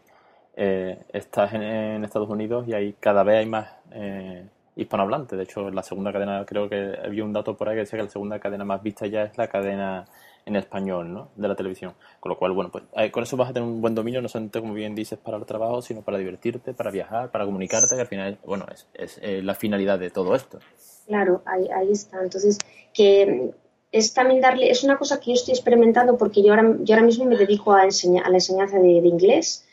Eh, 0.54 0.98
estás 1.12 1.54
en, 1.54 2.04
Estados 2.04 2.28
Unidos 2.28 2.68
y 2.68 2.74
hay 2.74 2.92
cada 3.00 3.22
vez 3.22 3.38
hay 3.38 3.46
más 3.46 3.68
eh, 3.92 4.46
hispanohablantes. 4.76 5.36
De 5.36 5.44
hecho, 5.44 5.70
la 5.70 5.82
segunda 5.82 6.12
cadena, 6.12 6.44
creo 6.46 6.68
que 6.68 6.98
había 7.04 7.24
un 7.24 7.32
dato 7.32 7.56
por 7.56 7.68
ahí 7.68 7.76
que 7.76 7.80
decía 7.80 7.98
que 7.98 8.04
la 8.04 8.10
segunda 8.10 8.38
cadena 8.38 8.64
más 8.64 8.82
vista 8.82 9.06
ya 9.06 9.22
es 9.24 9.36
la 9.38 9.48
cadena 9.48 10.06
en 10.44 10.56
español, 10.56 11.12
¿no? 11.12 11.28
De 11.36 11.48
la 11.48 11.54
televisión. 11.54 11.94
Con 12.20 12.30
lo 12.30 12.38
cual, 12.38 12.52
bueno, 12.52 12.70
pues 12.70 12.84
eh, 12.96 13.10
con 13.10 13.22
eso 13.22 13.36
vas 13.36 13.50
a 13.50 13.52
tener 13.52 13.68
un 13.68 13.80
buen 13.80 13.94
dominio, 13.94 14.20
no 14.20 14.28
solamente, 14.28 14.60
como 14.60 14.74
bien 14.74 14.94
dices, 14.94 15.18
para 15.18 15.36
el 15.36 15.44
trabajo, 15.46 15.82
sino 15.82 16.02
para 16.02 16.18
divertirte, 16.18 16.74
para 16.74 16.90
viajar, 16.90 17.30
para 17.30 17.44
comunicarte, 17.44 17.94
que 17.94 18.00
al 18.00 18.06
final, 18.08 18.38
bueno, 18.44 18.66
es, 18.72 18.88
es 18.94 19.18
eh, 19.22 19.42
la 19.42 19.54
finalidad 19.54 19.98
de 19.98 20.10
todo 20.10 20.34
esto. 20.34 20.58
Claro, 21.06 21.42
ahí, 21.46 21.68
ahí 21.68 21.92
está. 21.92 22.22
Entonces, 22.22 22.58
que 22.92 23.52
es 23.92 24.14
también 24.14 24.40
darle, 24.40 24.70
es 24.70 24.82
una 24.82 24.96
cosa 24.96 25.20
que 25.20 25.26
yo 25.26 25.34
estoy 25.34 25.52
experimentando 25.54 26.16
porque 26.16 26.42
yo 26.42 26.50
ahora, 26.50 26.76
yo 26.80 26.94
ahora 26.94 27.06
mismo 27.06 27.26
me 27.26 27.36
dedico 27.36 27.72
a, 27.72 27.84
enseñar, 27.84 28.26
a 28.26 28.30
la 28.30 28.36
enseñanza 28.36 28.78
de, 28.78 28.88
inglés, 28.88 29.66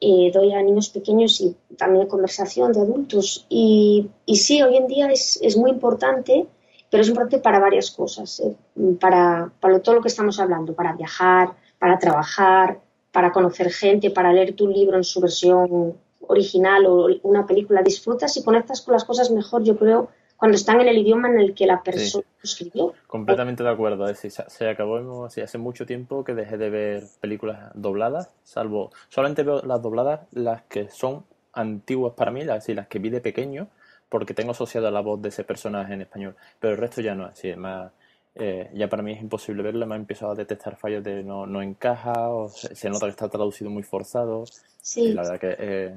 eh, 0.00 0.30
doy 0.32 0.52
a 0.52 0.62
niños 0.62 0.88
pequeños 0.88 1.40
y 1.40 1.56
también 1.76 2.06
conversación 2.06 2.72
de 2.72 2.80
adultos. 2.80 3.46
Y, 3.48 4.10
y 4.26 4.36
sí, 4.36 4.62
hoy 4.62 4.76
en 4.76 4.86
día 4.86 5.10
es, 5.10 5.38
es, 5.42 5.56
muy 5.56 5.70
importante, 5.70 6.46
pero 6.90 7.02
es 7.02 7.08
importante 7.08 7.38
para 7.38 7.58
varias 7.58 7.90
cosas, 7.90 8.40
eh, 8.40 8.56
para, 9.00 9.50
para 9.60 9.80
todo 9.80 9.96
lo 9.96 10.02
que 10.02 10.08
estamos 10.08 10.38
hablando, 10.40 10.74
para 10.74 10.92
viajar, 10.92 11.52
para 11.78 11.98
trabajar, 11.98 12.80
para 13.12 13.32
conocer 13.32 13.70
gente, 13.70 14.10
para 14.10 14.32
leer 14.32 14.54
tu 14.54 14.66
libro 14.68 14.96
en 14.96 15.04
su 15.04 15.20
versión 15.20 15.94
original 16.26 16.86
o 16.86 17.08
una 17.22 17.46
película. 17.46 17.82
Disfrutas 17.82 18.36
y 18.36 18.42
conectas 18.42 18.82
con 18.82 18.92
las 18.92 19.04
cosas 19.04 19.30
mejor, 19.30 19.62
yo 19.62 19.76
creo, 19.76 20.08
cuando 20.44 20.58
están 20.58 20.78
en 20.82 20.88
el 20.88 20.98
idioma 20.98 21.30
en 21.30 21.40
el 21.40 21.54
que 21.54 21.64
la 21.64 21.82
persona 21.82 22.22
escribió. 22.42 22.92
Completamente 23.06 23.62
de 23.62 23.70
acuerdo. 23.70 24.06
Es 24.06 24.20
decir, 24.20 24.44
se 24.46 24.68
acabó 24.68 25.24
hace 25.24 25.56
mucho 25.56 25.86
tiempo 25.86 26.22
que 26.22 26.34
dejé 26.34 26.58
de 26.58 26.68
ver 26.68 27.04
películas 27.18 27.70
dobladas, 27.72 28.28
salvo 28.42 28.92
solamente 29.08 29.42
veo 29.42 29.62
las 29.62 29.80
dobladas, 29.80 30.20
las 30.32 30.60
que 30.64 30.90
son 30.90 31.24
antiguas 31.54 32.12
para 32.14 32.30
mí, 32.30 32.44
las, 32.44 32.68
las 32.68 32.88
que 32.88 32.98
vi 32.98 33.08
de 33.08 33.22
pequeño, 33.22 33.68
porque 34.10 34.34
tengo 34.34 34.50
asociada 34.50 34.90
la 34.90 35.00
voz 35.00 35.22
de 35.22 35.30
ese 35.30 35.44
personaje 35.44 35.94
en 35.94 36.02
español. 36.02 36.36
Pero 36.60 36.74
el 36.74 36.78
resto 36.78 37.00
ya 37.00 37.14
no, 37.14 37.24
así, 37.24 37.56
más, 37.56 37.90
eh, 38.34 38.68
ya 38.74 38.90
para 38.90 39.02
mí 39.02 39.12
es 39.12 39.22
imposible 39.22 39.62
verlo, 39.62 39.86
me 39.86 39.94
ha 39.94 39.96
empezado 39.96 40.32
a 40.32 40.34
detectar 40.34 40.76
fallos 40.76 41.02
de 41.02 41.22
no, 41.22 41.46
no 41.46 41.62
encaja, 41.62 42.28
o 42.28 42.50
se, 42.50 42.90
nota 42.90 43.06
que 43.06 43.12
está 43.12 43.30
traducido 43.30 43.70
muy 43.70 43.82
forzado. 43.82 44.44
Sí. 44.82 45.14
la 45.14 45.22
verdad 45.22 45.40
que 45.40 45.56
eh, 45.58 45.94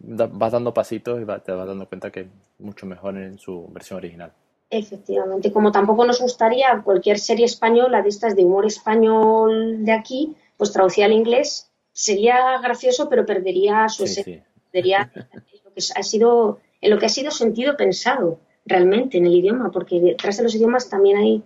vas 0.00 0.52
dando 0.52 0.74
pasitos 0.74 1.20
y 1.20 1.24
te 1.24 1.52
vas 1.52 1.66
dando 1.66 1.86
cuenta 1.88 2.10
que 2.10 2.20
es 2.20 2.26
mucho 2.58 2.86
mejor 2.86 3.16
en 3.16 3.38
su 3.38 3.68
versión 3.68 3.98
original. 3.98 4.32
Efectivamente, 4.68 5.52
como 5.52 5.72
tampoco 5.72 6.04
nos 6.04 6.20
gustaría 6.20 6.80
cualquier 6.82 7.18
serie 7.18 7.44
española 7.44 8.02
de 8.02 8.08
estas 8.08 8.36
de 8.36 8.44
humor 8.44 8.66
español 8.66 9.84
de 9.84 9.92
aquí, 9.92 10.36
pues 10.56 10.72
traducida 10.72 11.06
al 11.06 11.12
inglés 11.12 11.70
sería 11.92 12.58
gracioso, 12.62 13.08
pero 13.08 13.26
perdería 13.26 13.88
su 13.88 14.04
esencia, 14.04 14.46
perdería 14.70 15.10
lo 15.64 15.74
que 15.74 15.82
ha 15.96 16.02
sido, 16.02 16.60
en 16.80 16.90
lo 16.90 16.98
que 16.98 17.06
ha 17.06 17.10
sido 17.10 17.30
sentido 17.30 17.76
pensado 17.76 18.38
realmente 18.64 19.18
en 19.18 19.26
el 19.26 19.34
idioma, 19.34 19.70
porque 19.72 20.00
detrás 20.00 20.36
de 20.36 20.44
los 20.44 20.54
idiomas 20.54 20.88
también 20.88 21.16
hay 21.16 21.42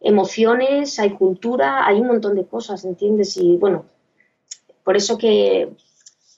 emociones, 0.00 0.98
hay 0.98 1.10
cultura, 1.10 1.86
hay 1.86 2.00
un 2.00 2.06
montón 2.06 2.34
de 2.34 2.46
cosas, 2.46 2.84
¿entiendes? 2.84 3.36
Y 3.36 3.56
bueno, 3.56 3.84
por 4.82 4.96
eso 4.96 5.18
que 5.18 5.68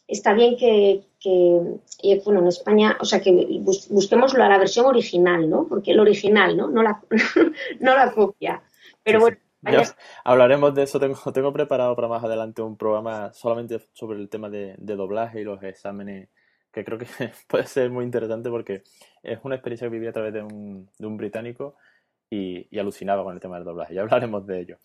está 0.08 0.32
bien 0.34 0.56
que, 0.56 1.04
que 1.24 2.20
bueno, 2.24 2.40
en 2.40 2.46
España, 2.48 2.96
o 3.00 3.04
sea, 3.04 3.20
que 3.20 3.60
busquemos 3.88 4.34
la, 4.34 4.58
versión 4.58 4.86
original, 4.86 5.48
¿no? 5.48 5.66
Porque 5.68 5.92
el 5.92 6.00
original, 6.00 6.56
¿no? 6.56 6.68
No 6.68 6.82
la, 6.82 7.00
no 7.80 7.94
la 7.94 8.12
copia. 8.12 8.62
Pero 9.02 9.20
bueno. 9.20 9.36
hablaremos 10.24 10.74
de 10.74 10.82
eso. 10.82 11.00
Tengo, 11.00 11.16
tengo 11.32 11.52
preparado 11.52 11.96
para 11.96 12.08
más 12.08 12.22
adelante 12.22 12.62
un 12.62 12.76
programa 12.76 13.32
solamente 13.32 13.80
sobre 13.92 14.18
el 14.18 14.28
tema 14.28 14.50
de, 14.50 14.74
de 14.78 14.96
doblaje 14.96 15.40
y 15.40 15.44
los 15.44 15.62
exámenes, 15.62 16.28
que 16.72 16.84
creo 16.84 16.98
que 16.98 17.06
puede 17.48 17.66
ser 17.66 17.90
muy 17.90 18.04
interesante 18.04 18.50
porque 18.50 18.82
es 19.22 19.38
una 19.42 19.54
experiencia 19.54 19.88
que 19.88 19.94
viví 19.94 20.06
a 20.06 20.12
través 20.12 20.34
de 20.34 20.42
un, 20.42 20.90
de 20.98 21.06
un 21.06 21.16
británico 21.16 21.76
y, 22.34 22.78
alucinaba 22.78 23.22
con 23.22 23.34
el 23.34 23.40
tema 23.40 23.56
del 23.56 23.64
doblaje. 23.64 23.94
Ya 23.94 24.02
hablaremos 24.02 24.46
de 24.46 24.60
ello. 24.60 24.78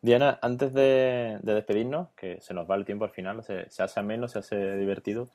Diana, 0.00 0.38
antes 0.42 0.72
de, 0.72 1.38
despedirnos, 1.42 2.10
que 2.16 2.40
se 2.40 2.54
nos 2.54 2.68
va 2.68 2.76
el 2.76 2.84
tiempo 2.84 3.04
al 3.04 3.10
final, 3.10 3.42
se, 3.42 3.66
hace 3.82 4.00
ameno, 4.00 4.28
se 4.28 4.38
hace 4.38 4.76
divertido 4.76 5.28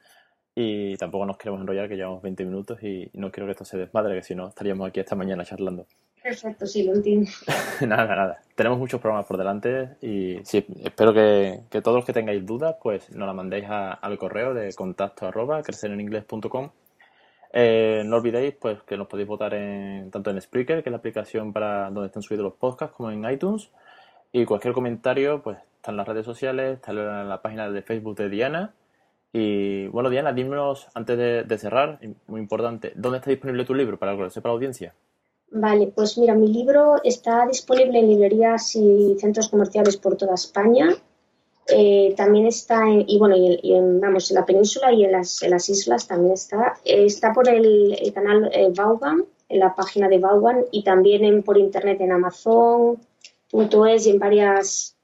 y 0.55 0.95
tampoco 0.97 1.25
nos 1.25 1.37
queremos 1.37 1.61
enrollar, 1.61 1.87
que 1.87 1.95
llevamos 1.95 2.21
20 2.21 2.45
minutos 2.45 2.83
y, 2.83 3.09
no 3.13 3.31
quiero 3.31 3.47
que 3.47 3.51
esto 3.51 3.65
se 3.65 3.77
desmadre, 3.77 4.15
que 4.15 4.23
si 4.23 4.35
no 4.35 4.49
estaríamos 4.49 4.87
aquí 4.87 4.99
esta 4.99 5.15
mañana 5.15 5.45
charlando. 5.45 5.85
Perfecto, 6.21 6.65
sí, 6.65 6.83
lo 6.83 6.93
entiendo. 6.93 7.31
nada, 7.87 8.15
nada. 8.15 8.41
Tenemos 8.55 8.77
muchos 8.77 8.99
programas 8.99 9.25
por 9.25 9.37
delante 9.37 9.89
y 10.01 10.39
sí, 10.43 10.65
espero 10.83 11.13
que, 11.13 11.61
todos 11.81 11.95
los 11.95 12.05
que 12.05 12.13
tengáis 12.13 12.45
dudas, 12.45 12.75
pues 12.81 13.09
nos 13.11 13.27
la 13.27 13.33
mandéis 13.33 13.65
al 13.69 14.17
correo 14.17 14.53
de 14.53 14.73
contacto 14.73 15.27
arroba 15.27 15.63
crecereningles.com 15.63 16.71
eh, 17.51 18.03
no 18.05 18.17
olvidéis 18.17 18.53
pues 18.55 18.81
que 18.83 18.95
nos 18.95 19.07
podéis 19.07 19.27
votar 19.27 19.53
en, 19.55 20.11
tanto 20.11 20.29
en 20.29 20.39
Spreaker, 20.39 20.83
que 20.83 20.89
es 20.89 20.91
la 20.91 20.97
aplicación 20.97 21.51
para 21.51 21.89
donde 21.89 22.07
están 22.07 22.21
subidos 22.21 22.43
los 22.43 22.53
podcasts, 22.53 22.95
como 22.95 23.11
en 23.11 23.29
iTunes. 23.29 23.71
Y 24.31 24.45
cualquier 24.45 24.73
comentario, 24.73 25.41
pues 25.41 25.57
está 25.77 25.91
en 25.91 25.97
las 25.97 26.07
redes 26.07 26.25
sociales, 26.25 26.75
está 26.75 26.91
en 26.91 27.29
la 27.29 27.41
página 27.41 27.69
de 27.71 27.81
Facebook 27.81 28.17
de 28.17 28.29
Diana. 28.29 28.73
Y 29.31 29.87
bueno, 29.87 30.09
Diana, 30.09 30.33
dímenos 30.33 30.87
antes 30.93 31.17
de, 31.17 31.57
cerrar, 31.57 31.99
muy 32.27 32.41
importante, 32.41 32.93
¿dónde 32.95 33.19
está 33.19 33.29
disponible 33.29 33.65
tu 33.65 33.75
libro 33.75 33.99
para 33.99 34.13
que 34.13 34.23
lo 34.23 34.27
la 34.27 34.49
audiencia? 34.49 34.93
Vale, 35.51 35.87
pues 35.87 36.17
mira, 36.17 36.35
mi 36.35 36.47
libro 36.47 36.95
está 37.03 37.45
disponible 37.47 37.99
en 37.99 38.07
librerías 38.07 38.75
y 38.75 39.15
centros 39.19 39.49
comerciales 39.49 39.97
por 39.97 40.15
toda 40.15 40.35
España. 40.35 40.95
Eh, 41.67 42.13
también 42.17 42.47
está, 42.47 42.87
en, 42.87 43.05
y 43.07 43.17
bueno, 43.19 43.35
y, 43.37 43.73
en, 43.73 43.99
vamos, 43.99 44.29
en 44.31 44.35
la 44.35 44.45
península 44.45 44.91
y 44.91 45.05
en 45.05 45.11
las, 45.11 45.41
en 45.43 45.51
las 45.51 45.69
islas 45.69 46.07
también 46.07 46.33
está. 46.33 46.77
Eh, 46.83 47.05
está 47.05 47.33
por 47.33 47.47
el, 47.49 47.95
canal 48.13 48.49
eh, 48.53 48.71
en 49.49 49.59
la 49.59 49.75
página 49.75 50.07
de 50.07 50.19
Vaughan, 50.19 50.65
y 50.71 50.83
también 50.83 51.43
por 51.43 51.57
internet 51.57 52.01
en 52.01 52.11
Amazon.es 52.11 54.07
y 54.07 54.09
en 54.09 54.19
varias, 54.19 54.95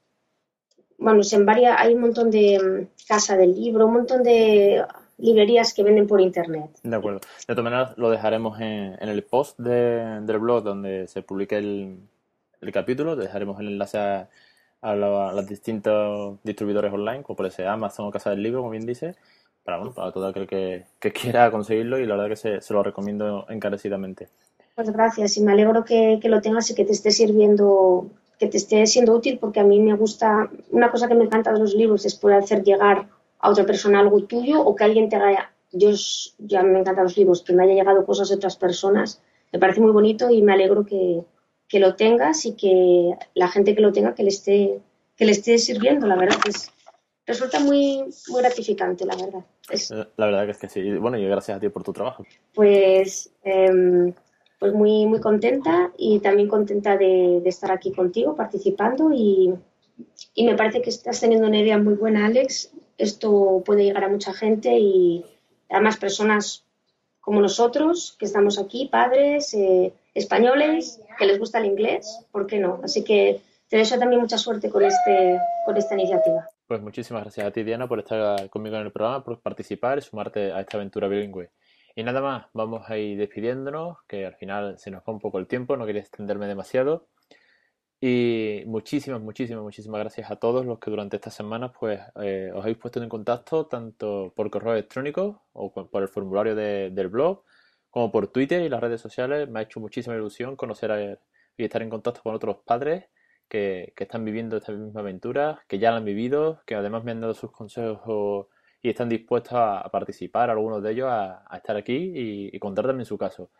bueno, 0.98 1.22
en 1.30 1.46
varias, 1.46 1.76
hay 1.78 1.94
un 1.94 2.00
montón 2.00 2.30
de 2.30 2.58
mm, 2.58 3.06
casa 3.06 3.36
del 3.36 3.54
libro, 3.54 3.86
un 3.86 3.94
montón 3.94 4.22
de 4.22 4.84
librerías 5.18 5.72
que 5.72 5.82
venden 5.82 6.06
por 6.06 6.20
internet. 6.20 6.70
De 6.82 6.96
acuerdo. 6.96 7.20
De 7.46 7.54
todas 7.54 7.64
maneras, 7.64 7.98
lo 7.98 8.10
dejaremos 8.10 8.60
en, 8.60 8.96
el 9.00 9.22
post 9.22 9.58
del 9.58 10.38
blog 10.38 10.62
donde 10.62 11.08
se 11.08 11.22
publique 11.22 11.56
el, 11.56 11.98
el 12.60 12.72
capítulo, 12.72 13.16
dejaremos 13.16 13.58
el 13.60 13.68
enlace 13.68 13.98
a 13.98 14.28
a, 14.82 14.94
los 14.94 15.46
distintos 15.46 16.38
distribuidores 16.44 16.92
online, 16.92 17.22
como 17.22 17.36
puede 17.36 17.50
ser 17.50 17.66
Amazon 17.66 18.06
o 18.06 18.10
Casa 18.10 18.30
del 18.30 18.42
Libro, 18.42 18.60
como 18.60 18.70
bien 18.70 18.86
dice, 18.86 19.14
para, 19.64 19.78
bueno, 19.78 19.92
para 19.92 20.12
todo 20.12 20.26
aquel 20.28 20.46
que, 20.46 20.84
quiera 21.12 21.50
conseguirlo 21.50 21.98
y 21.98 22.06
la 22.06 22.14
verdad 22.14 22.30
que 22.30 22.36
se, 22.36 22.60
se, 22.60 22.74
lo 22.74 22.82
recomiendo 22.82 23.46
encarecidamente. 23.48 24.28
Pues 24.74 24.90
gracias 24.90 25.36
y 25.36 25.42
me 25.42 25.52
alegro 25.52 25.84
que, 25.84 26.20
lo 26.22 26.40
tengas 26.40 26.70
y 26.70 26.74
que 26.74 26.84
te 26.84 26.92
esté 26.92 27.10
sirviendo, 27.10 28.06
que 28.38 28.48
te 28.48 28.56
esté 28.56 28.86
siendo 28.86 29.14
útil 29.14 29.38
porque 29.38 29.60
a 29.60 29.64
mí 29.64 29.80
me 29.80 29.94
gusta, 29.94 30.50
una 30.70 30.90
cosa 30.90 31.08
que 31.08 31.14
me 31.14 31.24
encanta 31.24 31.52
de 31.52 31.58
los 31.58 31.74
libros 31.74 32.04
es 32.04 32.14
poder 32.14 32.38
hacer 32.38 32.62
llegar 32.62 33.08
a 33.38 33.50
otra 33.50 33.64
persona 33.64 34.00
algo 34.00 34.22
tuyo 34.24 34.60
o 34.60 34.74
que 34.74 34.84
alguien 34.84 35.08
te 35.08 35.16
haga, 35.16 35.52
yo 35.72 35.90
ya 36.38 36.62
me 36.62 36.80
encantan 36.80 37.04
los 37.04 37.16
libros, 37.16 37.42
que 37.42 37.52
me 37.52 37.64
haya 37.64 37.74
llegado 37.74 38.04
cosas 38.04 38.28
de 38.28 38.36
otras 38.36 38.56
personas, 38.56 39.22
me 39.52 39.58
parece 39.58 39.80
muy 39.80 39.90
bonito 39.90 40.30
y 40.30 40.42
me 40.42 40.52
alegro 40.52 40.84
que, 40.84 41.22
que 41.68 41.80
lo 41.80 41.96
tengas 41.96 42.44
y 42.46 42.54
que 42.54 43.16
la 43.34 43.48
gente 43.48 43.74
que 43.74 43.80
lo 43.80 43.92
tenga 43.92 44.14
que 44.14 44.22
le 44.22 44.28
esté, 44.28 44.80
que 45.16 45.24
le 45.24 45.32
esté 45.32 45.58
sirviendo, 45.58 46.06
la 46.06 46.16
verdad 46.16 46.38
es, 46.48 46.70
resulta 47.26 47.60
muy, 47.60 48.04
muy 48.28 48.40
gratificante, 48.40 49.04
la 49.04 49.16
verdad. 49.16 49.44
Eh, 49.70 50.06
la 50.16 50.26
verdad 50.26 50.44
que 50.44 50.50
es 50.52 50.58
que 50.58 50.68
sí. 50.68 50.96
Bueno, 50.96 51.18
y 51.18 51.26
gracias 51.26 51.56
a 51.56 51.60
ti 51.60 51.68
por 51.68 51.82
tu 51.82 51.92
trabajo. 51.92 52.24
Pues, 52.54 53.32
em, 53.42 54.12
pues 54.58 54.72
muy, 54.72 55.06
muy 55.06 55.20
contenta 55.20 55.92
y 55.98 56.20
también 56.20 56.48
contenta 56.48 56.96
de, 56.96 57.42
estar 57.44 57.70
aquí 57.70 57.92
contigo 57.92 58.34
participando 58.34 59.12
y, 59.12 59.54
y, 60.34 60.44
me 60.44 60.56
parece 60.56 60.82
que 60.82 60.90
estás 60.90 61.20
teniendo 61.20 61.46
una 61.46 61.60
idea 61.60 61.78
muy 61.78 61.94
buena, 61.94 62.26
Alex. 62.26 62.72
Esto 62.98 63.62
puede 63.64 63.84
llegar 63.84 64.04
a 64.04 64.08
mucha 64.08 64.32
gente 64.32 64.78
y 64.78 65.24
además 65.68 65.98
personas 65.98 66.64
como 67.20 67.40
nosotros, 67.40 68.16
que 68.18 68.24
estamos 68.24 68.58
aquí, 68.58 68.86
padres, 68.86 69.52
eh, 69.52 69.92
españoles, 70.14 71.00
que 71.18 71.26
les 71.26 71.38
gusta 71.38 71.58
el 71.58 71.66
inglés, 71.66 72.24
¿por 72.30 72.46
qué 72.46 72.58
no? 72.58 72.80
Así 72.84 73.02
que 73.02 73.40
te 73.68 73.76
deseo 73.76 73.98
también 73.98 74.20
mucha 74.20 74.38
suerte 74.38 74.70
con, 74.70 74.84
este, 74.84 75.38
con 75.64 75.76
esta 75.76 75.94
iniciativa. 75.94 76.48
Pues 76.68 76.80
muchísimas 76.80 77.22
gracias 77.22 77.46
a 77.46 77.50
ti, 77.50 77.64
Diana, 77.64 77.88
por 77.88 77.98
estar 77.98 78.48
conmigo 78.48 78.76
en 78.76 78.82
el 78.82 78.92
programa, 78.92 79.24
por 79.24 79.40
participar 79.40 79.98
y 79.98 80.02
sumarte 80.02 80.52
a 80.52 80.60
esta 80.60 80.76
aventura 80.76 81.08
bilingüe. 81.08 81.50
Y 81.96 82.04
nada 82.04 82.20
más, 82.20 82.46
vamos 82.52 82.88
a 82.90 82.98
ir 82.98 83.18
despidiéndonos, 83.18 83.96
que 84.06 84.26
al 84.26 84.34
final 84.36 84.78
se 84.78 84.90
nos 84.90 85.02
va 85.02 85.14
un 85.14 85.18
poco 85.18 85.38
el 85.38 85.46
tiempo, 85.48 85.76
no 85.76 85.86
quería 85.86 86.02
extenderme 86.02 86.46
demasiado. 86.46 87.08
Y 88.00 88.62
muchísimas, 88.66 89.22
muchísimas, 89.22 89.62
muchísimas 89.62 90.00
gracias 90.00 90.30
a 90.30 90.36
todos 90.36 90.66
los 90.66 90.78
que 90.78 90.90
durante 90.90 91.16
estas 91.16 91.34
semanas 91.34 91.72
pues, 91.80 91.98
eh, 92.22 92.50
os 92.54 92.62
habéis 92.62 92.76
puesto 92.76 93.02
en 93.02 93.08
contacto 93.08 93.66
tanto 93.66 94.32
por 94.36 94.50
correo 94.50 94.74
electrónico 94.74 95.46
o 95.54 95.72
por 95.72 96.02
el 96.02 96.08
formulario 96.08 96.54
del 96.54 97.08
blog 97.08 97.42
como 97.90 98.12
por 98.12 98.28
Twitter 98.28 98.62
y 98.62 98.68
las 98.68 98.80
redes 98.82 99.00
sociales. 99.00 99.48
Me 99.48 99.60
ha 99.60 99.62
hecho 99.62 99.80
muchísima 99.80 100.14
ilusión 100.16 100.54
conocer 100.56 101.18
y 101.56 101.64
estar 101.64 101.80
en 101.82 101.88
contacto 101.90 102.22
con 102.22 102.34
otros 102.34 102.58
padres 102.66 103.06
que, 103.48 103.94
están 103.96 104.24
viviendo 104.24 104.58
esta 104.58 104.72
misma 104.72 105.00
aventura, 105.00 105.62
que 105.68 105.78
ya 105.78 105.90
la 105.92 105.98
han 105.98 106.04
vivido, 106.04 106.60
que 106.66 106.74
además 106.74 107.04
me 107.04 107.12
han 107.12 107.22
dado 107.22 107.32
sus 107.34 107.50
consejos 107.52 108.48
y 108.86 108.90
están 108.90 109.08
dispuestos 109.08 109.54
a, 109.54 109.82
participar, 109.90 110.48
algunos 110.48 110.80
de 110.80 110.92
ellos, 110.92 111.08
a, 111.10 111.44
estar 111.56 111.76
aquí 111.76 112.12
y, 112.14 112.58
contar 112.60 112.86
también 112.86 113.04
su 113.04 113.18
caso. 113.18 113.50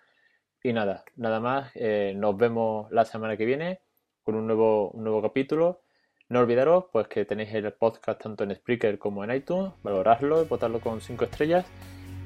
Y 0.63 0.73
nada, 0.73 1.05
nada 1.17 1.41
más, 1.41 1.73
eh, 1.75 2.15
nos 2.15 2.37
vemos 2.37 2.89
la 2.93 3.05
semana 3.05 3.37
que 3.37 3.45
viene 3.45 3.81
con 4.23 4.37
un 4.37 4.47
nuevo, 4.47 4.91
un 4.91 5.03
nuevo 5.03 5.21
capítulo. 5.21 5.83
No 6.29 6.39
olvidaros 6.39 6.85
pues 6.93 7.09
que 7.09 7.25
tenéis 7.25 7.53
el 7.55 7.73
podcast 7.73 8.23
tanto 8.23 8.45
en 8.45 8.55
Spreaker 8.55 9.01
como 9.01 9.25
en 9.25 9.33
iTunes, 9.33 9.73
valorarlo 9.83 10.43
y 10.43 10.47
votarlo 10.47 10.79
con 10.79 11.01
5 11.01 11.25
estrellas 11.25 11.67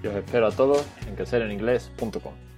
y 0.02 0.06
os 0.06 0.14
espero 0.14 0.48
a 0.48 0.50
todos 0.50 0.86
en 1.08 1.16
crecereninglés.com. 1.16 2.49